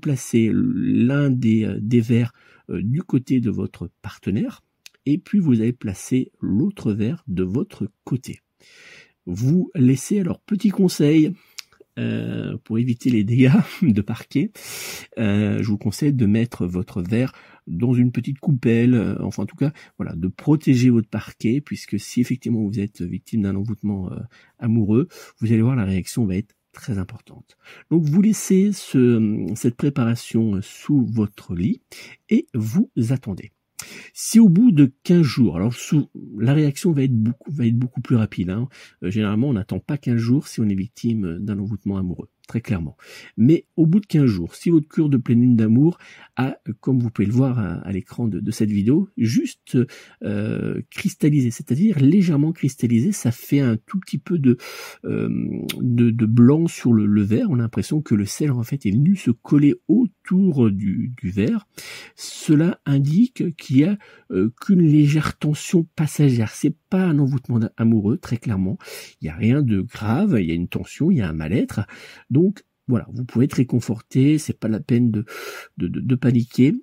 placez 0.00 0.50
l'un 0.52 1.30
des, 1.30 1.64
euh, 1.64 2.00
verres 2.00 2.32
euh, 2.70 2.82
du 2.82 3.02
côté 3.02 3.40
de 3.40 3.50
votre 3.50 3.90
partenaire, 4.02 4.62
et 5.06 5.18
puis 5.18 5.38
vous 5.38 5.60
allez 5.60 5.72
placer 5.72 6.32
l'autre 6.40 6.92
verre 6.92 7.24
de 7.28 7.44
votre 7.44 7.88
côté. 8.04 8.40
Vous 9.26 9.70
laissez 9.74 10.20
alors 10.20 10.40
petit 10.40 10.70
conseil, 10.70 11.32
euh, 11.98 12.56
pour 12.64 12.78
éviter 12.78 13.10
les 13.10 13.24
dégâts 13.24 13.52
de 13.82 14.00
parquet, 14.00 14.50
je 15.16 15.66
vous 15.66 15.78
conseille 15.78 16.12
de 16.12 16.26
mettre 16.26 16.66
votre 16.66 17.02
verre 17.02 17.32
dans 17.66 17.92
une 17.92 18.12
petite 18.12 18.38
coupelle, 18.38 19.16
enfin 19.20 19.42
en 19.42 19.46
tout 19.46 19.56
cas, 19.56 19.72
voilà, 19.98 20.14
de 20.14 20.28
protéger 20.28 20.90
votre 20.90 21.08
parquet, 21.08 21.60
puisque 21.60 22.00
si 22.00 22.20
effectivement 22.20 22.62
vous 22.62 22.80
êtes 22.80 23.02
victime 23.02 23.42
d'un 23.42 23.56
envoûtement 23.56 24.10
amoureux, 24.58 25.08
vous 25.40 25.52
allez 25.52 25.62
voir 25.62 25.76
la 25.76 25.84
réaction 25.84 26.24
va 26.24 26.36
être 26.36 26.54
très 26.72 26.98
importante. 26.98 27.58
Donc 27.90 28.04
vous 28.04 28.22
laissez 28.22 28.72
ce, 28.72 29.46
cette 29.54 29.76
préparation 29.76 30.60
sous 30.62 31.04
votre 31.04 31.54
lit 31.54 31.82
et 32.30 32.46
vous 32.54 32.90
attendez. 33.10 33.52
Si 34.12 34.40
au 34.40 34.48
bout 34.48 34.72
de 34.72 34.92
15 35.04 35.22
jours, 35.22 35.56
alors 35.56 35.74
la 36.38 36.52
réaction 36.52 36.92
va 36.92 37.04
être 37.04 37.14
beaucoup, 37.14 38.00
plus 38.00 38.16
rapide. 38.16 38.50
Hein. 38.50 38.68
Euh, 39.02 39.10
généralement, 39.10 39.48
on 39.48 39.52
n'attend 39.54 39.78
pas 39.78 39.96
15 39.96 40.16
jours 40.16 40.48
si 40.48 40.60
on 40.60 40.68
est 40.68 40.74
victime 40.74 41.38
d'un 41.40 41.58
envoûtement 41.58 41.98
amoureux 41.98 42.28
très 42.48 42.60
clairement. 42.60 42.96
Mais 43.36 43.66
au 43.76 43.86
bout 43.86 44.00
de 44.00 44.06
15 44.06 44.26
jours, 44.26 44.54
si 44.56 44.70
votre 44.70 44.88
cure 44.88 45.08
de 45.08 45.18
pleine 45.18 45.42
lune 45.42 45.56
d'amour 45.56 45.98
a, 46.36 46.56
comme 46.80 46.98
vous 46.98 47.10
pouvez 47.10 47.26
le 47.26 47.32
voir 47.32 47.58
à, 47.58 47.92
l'écran 47.92 48.26
de, 48.26 48.50
cette 48.50 48.70
vidéo, 48.70 49.10
juste 49.16 49.78
euh, 50.24 50.80
cristallisé, 50.90 51.50
c'est-à-dire 51.50 51.98
légèrement 52.00 52.52
cristallisé, 52.52 53.12
ça 53.12 53.30
fait 53.30 53.60
un 53.60 53.76
tout 53.76 54.00
petit 54.00 54.18
peu 54.18 54.38
de, 54.38 54.56
euh, 55.04 55.28
de, 55.80 56.26
blanc 56.26 56.66
sur 56.66 56.92
le, 56.92 57.22
verre. 57.22 57.48
On 57.50 57.58
a 57.58 57.62
l'impression 57.62 58.00
que 58.00 58.14
le 58.14 58.24
sel 58.24 58.50
en 58.50 58.62
fait 58.62 58.86
est 58.86 58.90
venu 58.90 59.14
se 59.14 59.30
coller 59.30 59.74
autour 59.86 60.70
du, 60.70 61.14
verre. 61.22 61.66
Cela 62.16 62.80
indique 62.86 63.54
qu'il 63.56 63.78
y 63.78 63.84
a 63.84 63.98
euh, 64.30 64.50
qu'une 64.60 64.82
légère 64.82 65.36
tension 65.36 65.86
passagère. 65.94 66.50
C'est 66.52 66.74
pas 66.88 67.04
un 67.04 67.18
envoûtement 67.18 67.60
amoureux, 67.76 68.16
très 68.16 68.38
clairement. 68.38 68.78
Il 69.20 69.24
n'y 69.24 69.30
a 69.30 69.34
rien 69.34 69.62
de 69.62 69.82
grave, 69.82 70.36
il 70.40 70.46
y 70.46 70.52
a 70.52 70.54
une 70.54 70.68
tension, 70.68 71.10
il 71.10 71.18
y 71.18 71.20
a 71.20 71.28
un 71.28 71.34
mal-être. 71.34 71.80
Voilà, 72.88 73.06
vous 73.12 73.24
pouvez 73.24 73.44
être 73.44 73.54
réconforté, 73.54 74.38
c'est 74.38 74.58
pas 74.58 74.68
la 74.68 74.80
peine 74.80 75.10
de, 75.76 76.14
paniquer. 76.14 76.74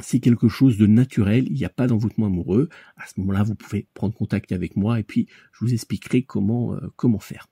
C'est 0.00 0.20
quelque 0.20 0.48
chose 0.48 0.76
de 0.76 0.86
naturel, 0.86 1.46
il 1.48 1.54
n'y 1.54 1.64
a 1.64 1.70
pas 1.70 1.86
d'envoûtement 1.86 2.26
amoureux. 2.26 2.68
À 2.96 3.06
ce 3.06 3.18
moment-là, 3.20 3.42
vous 3.42 3.54
pouvez 3.54 3.88
prendre 3.94 4.14
contact 4.14 4.52
avec 4.52 4.76
moi 4.76 5.00
et 5.00 5.02
puis 5.02 5.26
je 5.52 5.64
vous 5.64 5.72
expliquerai 5.72 6.22
comment, 6.22 6.74
euh, 6.74 7.18
faire. 7.20 7.48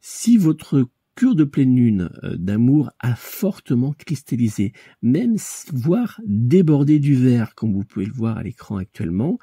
Si 0.00 0.38
votre 0.38 0.88
cure 1.14 1.34
de 1.34 1.44
pleine 1.44 1.76
lune 1.76 2.10
euh, 2.22 2.36
d'amour 2.36 2.90
a 3.00 3.14
fortement 3.14 3.92
cristallisé, 3.92 4.72
même 5.02 5.36
voire 5.72 6.20
débordé 6.26 6.98
du 6.98 7.14
verre, 7.14 7.54
comme 7.54 7.72
vous 7.72 7.84
pouvez 7.84 8.06
le 8.06 8.12
voir 8.12 8.38
à 8.38 8.42
l'écran 8.42 8.76
actuellement, 8.78 9.38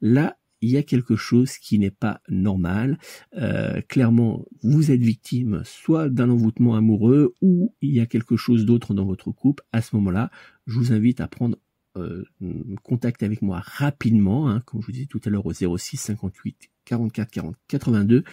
là 0.00 0.36
il 0.60 0.70
y 0.70 0.76
a 0.76 0.82
quelque 0.82 1.16
chose 1.16 1.58
qui 1.58 1.78
n'est 1.78 1.90
pas 1.90 2.20
normal. 2.28 2.98
Euh, 3.36 3.80
clairement, 3.88 4.44
vous 4.62 4.90
êtes 4.90 5.00
victime 5.00 5.62
soit 5.64 6.08
d'un 6.08 6.30
envoûtement 6.30 6.74
amoureux 6.74 7.34
ou 7.42 7.74
il 7.80 7.94
y 7.94 8.00
a 8.00 8.06
quelque 8.06 8.36
chose 8.36 8.64
d'autre 8.64 8.94
dans 8.94 9.04
votre 9.04 9.30
couple. 9.30 9.62
À 9.72 9.82
ce 9.82 9.94
moment-là, 9.96 10.30
je 10.66 10.78
vous 10.78 10.92
invite 10.92 11.20
à 11.20 11.28
prendre 11.28 11.56
euh, 11.96 12.24
contact 12.82 13.22
avec 13.22 13.42
moi 13.42 13.60
rapidement, 13.62 14.50
hein, 14.50 14.60
comme 14.64 14.80
je 14.82 14.86
vous 14.86 14.92
disais 14.92 15.06
tout 15.06 15.20
à 15.24 15.30
l'heure 15.30 15.46
au 15.46 15.52
06 15.52 15.96
58 15.96 16.70
44 16.84 17.30
40 17.30 17.56
82. 17.68 18.24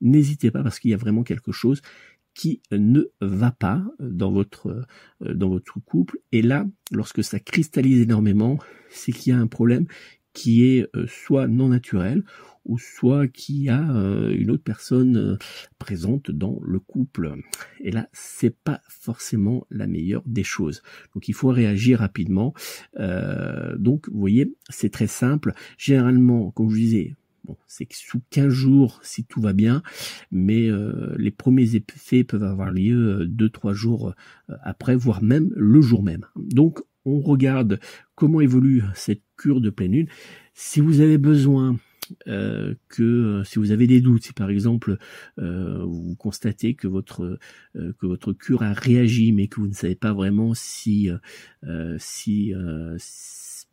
N'hésitez 0.00 0.50
pas 0.50 0.62
parce 0.62 0.78
qu'il 0.78 0.90
y 0.90 0.94
a 0.94 0.98
vraiment 0.98 1.22
quelque 1.22 1.52
chose 1.52 1.82
qui 2.34 2.62
ne 2.70 3.02
va 3.20 3.50
pas 3.50 3.84
dans 3.98 4.30
votre 4.30 4.86
euh, 5.22 5.34
dans 5.34 5.48
votre 5.48 5.80
couple 5.80 6.18
et 6.32 6.42
là 6.42 6.64
lorsque 6.92 7.24
ça 7.24 7.40
cristallise 7.40 8.00
énormément 8.00 8.58
c'est 8.88 9.12
qu'il 9.12 9.32
y 9.32 9.36
a 9.36 9.38
un 9.38 9.48
problème 9.48 9.86
qui 10.32 10.64
est 10.64 10.88
euh, 10.96 11.06
soit 11.06 11.48
non 11.48 11.68
naturel 11.68 12.24
ou 12.64 12.78
soit 12.78 13.26
qui 13.26 13.68
a 13.68 13.90
euh, 13.96 14.34
une 14.36 14.50
autre 14.50 14.62
personne 14.62 15.16
euh, 15.16 15.36
présente 15.78 16.30
dans 16.30 16.60
le 16.62 16.78
couple. 16.78 17.34
Et 17.80 17.90
là, 17.90 18.08
c'est 18.12 18.54
pas 18.54 18.80
forcément 18.88 19.66
la 19.70 19.86
meilleure 19.86 20.22
des 20.26 20.44
choses. 20.44 20.82
Donc 21.14 21.28
il 21.28 21.34
faut 21.34 21.48
réagir 21.48 22.00
rapidement. 22.00 22.54
donc 22.96 24.08
vous 24.08 24.20
voyez, 24.20 24.52
c'est 24.68 24.90
très 24.90 25.06
simple. 25.06 25.52
Généralement, 25.78 26.50
comme 26.50 26.70
je 26.70 26.76
disais, 26.76 27.16
Bon, 27.44 27.56
c'est 27.66 27.90
sous 27.90 28.20
15 28.28 28.50
jours 28.50 29.00
si 29.02 29.24
tout 29.24 29.40
va 29.40 29.54
bien, 29.54 29.82
mais 30.30 30.68
les 31.16 31.30
premiers 31.30 31.74
effets 31.74 32.22
peuvent 32.22 32.44
avoir 32.44 32.70
lieu 32.70 33.26
2-3 33.26 33.72
jours 33.72 34.14
après, 34.62 34.94
voire 34.94 35.22
même 35.22 35.50
le 35.56 35.80
jour 35.80 36.02
même. 36.02 36.26
Donc 36.36 36.82
on 37.04 37.20
regarde 37.20 37.80
comment 38.14 38.40
évolue 38.40 38.82
cette 38.94 39.22
cure 39.36 39.60
de 39.60 39.70
pleine 39.70 39.92
lune. 39.92 40.08
Si 40.54 40.80
vous 40.80 41.00
avez 41.00 41.18
besoin 41.18 41.76
euh, 42.28 42.74
que 42.88 43.42
si 43.44 43.58
vous 43.58 43.70
avez 43.70 43.86
des 43.86 44.00
doutes, 44.00 44.24
si 44.24 44.32
par 44.32 44.50
exemple 44.50 44.98
euh, 45.38 45.84
vous 45.84 46.16
constatez 46.16 46.74
que 46.74 46.88
votre 46.88 47.38
euh, 47.76 47.92
que 47.98 48.06
votre 48.06 48.32
cure 48.32 48.62
a 48.62 48.72
réagi, 48.72 49.32
mais 49.32 49.48
que 49.48 49.60
vous 49.60 49.68
ne 49.68 49.74
savez 49.74 49.94
pas 49.94 50.12
vraiment 50.12 50.54
si 50.54 51.08
si, 51.98 52.52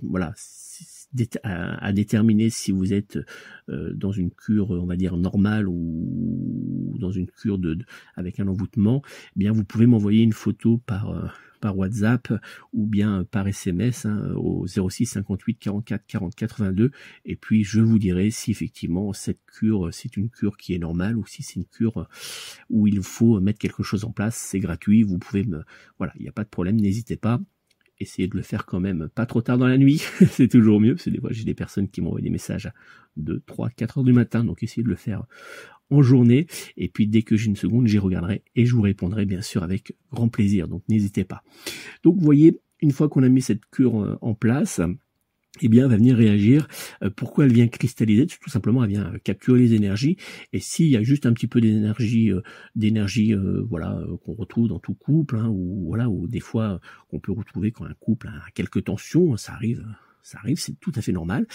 voilà 0.02 0.34
à, 1.44 1.94
déterminer 1.94 2.50
si 2.50 2.72
vous 2.72 2.94
êtes 2.94 3.18
dans 3.68 4.12
une 4.12 4.32
cure, 4.32 4.72
on 4.72 4.86
va 4.86 4.98
dire 4.98 5.18
normale 5.18 5.68
ou 5.68 6.96
dans 7.00 7.12
une 7.12 7.28
cure 7.28 7.58
de, 7.58 7.78
avec 8.16 8.40
un 8.40 8.48
envoûtement, 8.48 9.02
eh 9.36 9.40
bien 9.40 9.52
vous 9.52 9.64
pouvez 9.64 9.88
m'envoyer 9.88 10.24
une 10.24 10.34
photo 10.34 10.78
par 10.86 11.34
par 11.58 11.78
WhatsApp 11.78 12.34
ou 12.74 12.86
bien 12.88 13.24
par 13.24 13.48
SMS 13.48 14.06
hein, 14.06 14.34
au 14.36 14.68
06 14.68 15.06
58 15.06 15.60
44 15.60 16.06
40 16.08 16.36
82 16.36 16.92
et 17.26 17.36
puis 17.36 17.64
je 17.64 17.82
vous 17.82 18.00
dirai 18.00 18.32
si 18.32 18.52
effectivement 18.52 19.14
cette 19.14 19.46
cure 19.46 19.90
c'est 19.92 20.18
une 20.18 20.30
cure 20.30 20.58
qui 20.58 20.74
est 20.74 20.80
normale 20.80 21.18
ou 21.18 21.26
si 21.26 21.44
c'est 21.44 21.56
une 21.56 21.66
cure 21.66 22.08
où 22.70 22.88
il 22.88 23.02
faut 23.02 23.40
mettre 23.40 23.60
quelque 23.60 23.84
chose 23.84 24.04
en 24.06 24.12
place, 24.12 24.36
c'est 24.36 24.60
gratuit, 24.60 25.04
vous 25.04 25.18
pouvez 25.18 25.44
me 25.44 25.64
voilà, 25.98 26.14
il 26.18 26.24
n'y 26.24 26.30
a 26.30 26.32
pas 26.32 26.44
de 26.44 26.50
problème, 26.50 26.78
n'hésitez 26.78 27.16
pas. 27.16 27.40
Essayez 28.00 28.28
de 28.28 28.36
le 28.36 28.44
faire 28.44 28.68
quand 28.68 28.80
même 28.80 29.10
pas 29.16 29.26
trop 29.26 29.42
tard 29.42 29.58
dans 29.58 29.68
la 29.68 29.78
nuit, 29.78 30.04
c'est 30.30 30.48
toujours 30.48 30.80
mieux, 30.80 30.94
parce 30.94 31.06
que 31.06 31.10
des 31.10 31.20
fois 31.20 31.32
j'ai 31.32 31.46
des 31.46 31.56
personnes 31.56 31.90
qui 31.90 32.02
m'envoient 32.02 32.22
des 32.22 32.30
messages 32.30 32.68
à 32.68 32.74
2, 33.18 33.42
3, 33.48 33.72
4 33.72 33.98
heures 33.98 34.04
du 34.04 34.14
matin, 34.14 34.44
donc 34.44 34.62
essayez 34.62 34.84
de 34.84 34.90
le 34.90 34.96
faire 34.96 35.26
en 35.90 36.02
journée. 36.02 36.48
Et 36.76 36.90
puis 36.90 37.08
dès 37.08 37.22
que 37.22 37.36
j'ai 37.36 37.48
une 37.48 37.56
seconde, 37.56 37.88
j'y 37.88 38.00
regarderai 38.00 38.44
et 38.56 38.66
je 38.66 38.76
vous 38.76 38.82
répondrai 38.82 39.26
bien 39.26 39.42
sûr 39.42 39.64
avec 39.64 39.96
grand 40.12 40.30
plaisir. 40.30 40.68
Donc 40.68 40.84
n'hésitez 40.90 41.24
pas. 41.24 41.44
Donc 42.04 42.18
vous 42.18 42.26
voyez, 42.26 42.60
une 42.82 42.92
fois 42.92 43.10
qu'on 43.10 43.24
a 43.24 43.30
mis 43.30 43.42
cette 43.42 43.66
cure 43.72 44.02
euh, 44.02 44.18
en 44.22 44.34
place, 44.34 44.82
eh 45.62 45.70
bien, 45.70 45.86
elle 45.86 45.90
va 45.90 45.98
venir 45.98 46.16
réagir. 46.16 46.68
Euh, 47.04 47.10
pourquoi 47.10 47.46
elle 47.46 47.54
vient 47.54 47.68
cristalliser? 47.68 48.28
Tout 48.28 48.50
simplement, 48.50 48.84
elle 48.84 48.92
vient 48.92 49.14
capturer 49.24 49.60
les 49.60 49.74
énergies. 49.74 50.18
Et 50.54 50.60
s'il 50.60 50.88
y 50.88 50.98
a 50.98 51.02
juste 51.02 51.26
un 51.26 51.34
petit 51.34 51.48
peu 51.48 51.60
d'énergie, 51.60 52.32
euh, 52.32 52.42
d'énergie, 52.76 53.34
voilà, 53.68 54.00
qu'on 54.24 54.34
retrouve 54.34 54.68
dans 54.68 54.80
tout 54.80 54.94
couple, 54.94 55.38
hein, 55.38 55.50
ou 55.50 55.86
voilà, 55.88 56.10
ou 56.10 56.28
des 56.28 56.40
fois 56.40 56.80
qu'on 57.10 57.20
peut 57.20 57.32
retrouver 57.32 57.72
quand 57.72 57.86
un 57.86 57.96
couple 58.00 58.28
a 58.28 58.52
quelques 58.54 58.84
tensions, 58.84 59.36
ça 59.38 59.54
arrive 59.54 59.84
ça 60.28 60.40
arrive, 60.40 60.60
c'est 60.60 60.78
tout 60.82 60.92
à 60.96 61.02
fait 61.02 61.14
normal. 61.14 61.48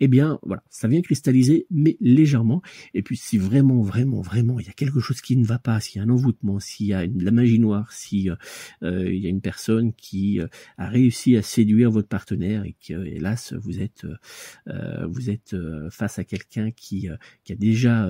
Eh 0.00 0.08
bien, 0.08 0.38
voilà, 0.42 0.62
ça 0.68 0.86
vient 0.86 1.00
cristalliser, 1.00 1.66
mais 1.70 1.96
légèrement. 2.00 2.60
Et 2.92 3.02
puis, 3.02 3.16
si 3.16 3.38
vraiment, 3.38 3.80
vraiment, 3.80 4.20
vraiment, 4.20 4.60
il 4.60 4.66
y 4.66 4.68
a 4.68 4.74
quelque 4.74 5.00
chose 5.00 5.22
qui 5.22 5.34
ne 5.38 5.46
va 5.46 5.58
pas, 5.58 5.80
s'il 5.80 5.96
y 5.96 6.04
a 6.04 6.06
un 6.06 6.10
envoûtement, 6.10 6.60
s'il 6.60 6.88
y 6.88 6.92
a 6.92 7.06
de 7.06 7.24
la 7.24 7.30
magie 7.30 7.58
noire, 7.58 7.90
si 7.90 8.28
euh, 8.82 9.10
il 9.10 9.18
y 9.18 9.26
a 9.26 9.30
une 9.30 9.40
personne 9.40 9.94
qui 9.94 10.40
euh, 10.40 10.46
a 10.76 10.88
réussi 10.88 11.38
à 11.38 11.42
séduire 11.42 11.90
votre 11.90 12.08
partenaire 12.08 12.64
et 12.64 12.76
que, 12.86 13.02
hélas, 13.06 13.54
vous 13.54 13.80
êtes, 13.80 14.06
euh, 14.68 15.06
vous 15.06 15.30
êtes 15.30 15.56
face 15.90 16.18
à 16.18 16.24
quelqu'un 16.24 16.70
qui, 16.70 17.08
qui 17.44 17.52
a 17.52 17.56
déjà 17.56 18.06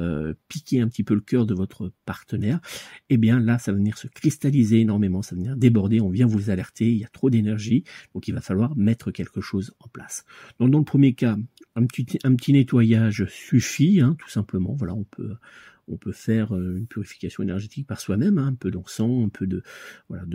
piqué 0.49 0.81
un 0.81 0.89
petit 0.89 1.05
peu 1.05 1.15
le 1.15 1.21
cœur 1.21 1.47
de 1.47 1.55
votre 1.55 1.93
partenaire, 2.05 2.61
eh 3.09 3.19
bien, 3.19 3.39
là, 3.39 3.59
ça 3.59 3.71
va 3.71 3.79
venir 3.79 3.97
se 3.99 4.09
cristalliser 4.09 4.81
énormément, 4.81 5.23
ça 5.23 5.37
va 5.37 5.43
venir 5.43 5.57
déborder. 5.57 6.01
On 6.01 6.11
vient 6.11 6.27
vous 6.27 6.51
alerter, 6.51 6.91
il 6.91 6.99
y 6.99 7.05
a 7.05 7.09
trop 7.09 7.31
d'énergie, 7.31 7.85
donc 8.15 8.27
il 8.27 8.35
va 8.35 8.41
falloir 8.41 8.77
mettre 8.77 9.13
quelque 9.13 9.41
chose 9.41 9.75
en 9.79 9.89
place. 9.89 10.08
Donc 10.59 10.71
dans 10.71 10.79
le 10.79 10.85
premier 10.85 11.15
cas, 11.15 11.37
un 11.75 11.87
petit, 11.87 12.53
nettoyage 12.53 13.27
suffit, 13.27 14.01
hein, 14.01 14.17
tout 14.19 14.29
simplement. 14.29 14.75
Voilà, 14.75 14.95
on 14.95 15.05
peut 15.97 16.13
faire 16.13 16.55
euh, 16.55 16.77
une 16.77 16.87
purification 16.87 17.43
énergétique 17.43 17.87
par 17.87 18.01
soi-même, 18.01 18.39
hein, 18.39 18.49
un 18.49 18.55
peu 18.55 18.71
d'encens, 18.71 19.25
un 19.25 19.29
peu 19.29 19.47
de 19.47 19.63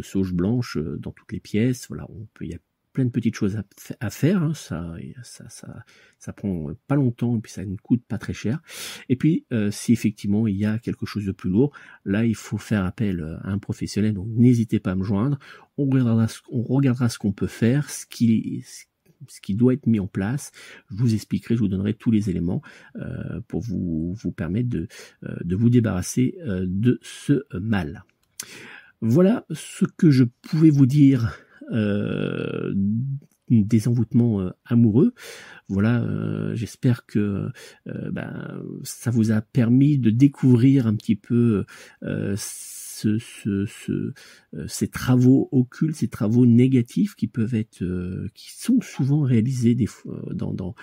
sauge 0.02 0.34
blanche 0.34 0.78
euh, 0.78 0.98
dans 0.98 1.12
toutes 1.12 1.32
les 1.32 1.40
pièces. 1.40 1.88
Voilà, 1.88 2.06
on 2.10 2.28
peut, 2.34 2.46
il 2.46 2.52
y 2.52 2.56
a 2.56 2.60
plein 2.94 3.06
de 3.06 3.10
petites 3.10 3.36
choses 3.36 3.60
à, 4.00 4.10
faire. 4.10 4.44
Hein, 4.44 4.54
ça, 4.54 6.34
prend 6.34 6.70
pas 6.88 6.96
longtemps 6.96 7.36
et 7.36 7.40
puis 7.42 7.52
ça 7.52 7.66
ne 7.66 7.76
coûte 7.76 8.04
pas 8.08 8.20
très 8.20 8.34
cher. 8.34 8.62
Et 9.10 9.16
puis, 9.16 9.46
euh, 9.52 9.72
si 9.72 9.92
effectivement 9.92 10.48
il 10.48 10.56
y 10.56 10.66
a 10.66 10.78
quelque 10.78 11.06
chose 11.06 11.26
de 11.26 11.32
plus 11.32 11.50
lourd, 11.50 11.76
là 12.06 12.24
il 12.24 12.36
faut 12.36 12.60
faire 12.60 12.86
appel 12.86 13.40
à 13.44 13.50
un 13.50 13.58
professionnel. 13.58 14.14
Donc 14.14 14.28
n'hésitez 14.30 14.80
pas 14.80 14.92
à 14.92 14.96
me 14.96 15.04
joindre. 15.04 15.40
On 15.78 15.86
regardera, 15.86 16.28
on 16.52 16.62
regardera 16.62 17.10
ce 17.10 17.18
qu'on 17.18 17.34
peut 17.34 17.48
faire, 17.48 17.90
ce 17.90 18.06
qui, 18.06 18.64
ce 18.66 18.86
qui 19.42 19.56
doit 19.56 19.74
être 19.74 19.88
mis 19.88 20.00
en 20.00 20.08
place. 20.08 20.52
Je 20.90 20.96
vous 20.96 21.14
expliquerai, 21.14 21.56
je 21.56 21.60
vous 21.60 21.68
donnerai 21.68 21.94
tous 21.94 22.12
les 22.12 22.30
éléments 22.30 22.62
euh, 22.96 23.42
pour 23.48 23.62
vous, 23.62 24.14
vous 24.14 24.32
permettre 24.32 24.70
de, 24.70 24.88
euh, 25.24 25.36
de 25.44 25.56
vous 25.56 25.70
débarrasser 25.70 26.36
euh, 26.46 26.66
de 26.68 27.00
ce 27.02 27.44
mal. 27.60 28.04
Voilà 29.02 29.46
ce 29.52 29.86
que 29.86 30.12
je 30.12 30.24
pouvais 30.24 30.70
vous 30.70 30.86
dire 30.86 31.38
des 33.50 33.88
envoûtements 33.88 34.52
amoureux. 34.66 35.14
Voilà, 35.68 36.06
j'espère 36.54 37.06
que 37.06 37.50
ben, 37.86 38.62
ça 38.84 39.12
vous 39.12 39.32
a 39.32 39.42
permis 39.42 39.98
de 39.98 40.10
découvrir 40.10 40.88
un 40.88 40.96
petit 40.96 41.16
peu 41.16 41.66
ce, 43.20 44.14
ces 44.68 44.88
travaux 44.88 45.50
occultes, 45.52 45.96
ces 45.96 46.08
travaux 46.08 46.46
négatifs 46.46 47.16
qui 47.16 47.28
peuvent 47.28 47.56
être, 47.56 47.84
qui 48.34 48.52
sont 48.52 48.82
souvent 48.82 49.22
réalisés 49.22 49.76
des 49.76 49.88
dans 50.32 50.76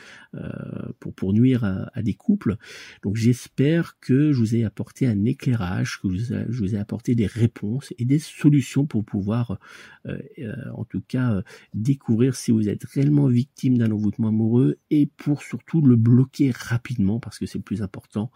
pour 0.98 1.14
pour 1.14 1.32
nuire 1.32 1.64
à, 1.64 2.02
des 2.02 2.14
couples. 2.14 2.56
Donc 3.02 3.16
j'espère 3.16 3.98
que 4.00 4.32
je 4.32 4.38
vous 4.38 4.56
ai 4.56 4.64
apporté 4.64 5.06
un 5.06 5.24
éclairage, 5.24 6.00
que 6.00 6.08
je 6.08 6.58
vous 6.58 6.74
ai 6.74 6.78
apporté 6.78 7.14
des 7.14 7.26
réponses 7.26 7.92
et 7.98 8.04
des 8.04 8.18
solutions 8.18 8.86
pour 8.86 9.04
pouvoir, 9.04 9.58
euh, 10.06 10.18
euh, 10.38 10.54
en 10.74 10.84
tout 10.84 11.02
cas, 11.06 11.34
euh, 11.34 11.42
découvrir 11.74 12.36
si 12.36 12.50
vous 12.50 12.68
êtes 12.68 12.84
réellement 12.84 13.26
victime 13.26 13.78
d'un 13.78 13.90
envoûtement 13.90 14.28
amoureux 14.28 14.78
et 14.90 15.06
pour 15.06 15.42
surtout 15.42 15.82
le 15.82 15.96
bloquer 15.96 16.50
rapidement 16.50 17.20
parce 17.20 17.38
que 17.38 17.46
c'est 17.46 17.58
le 17.58 17.64
plus 17.64 17.82
important. 17.82 18.30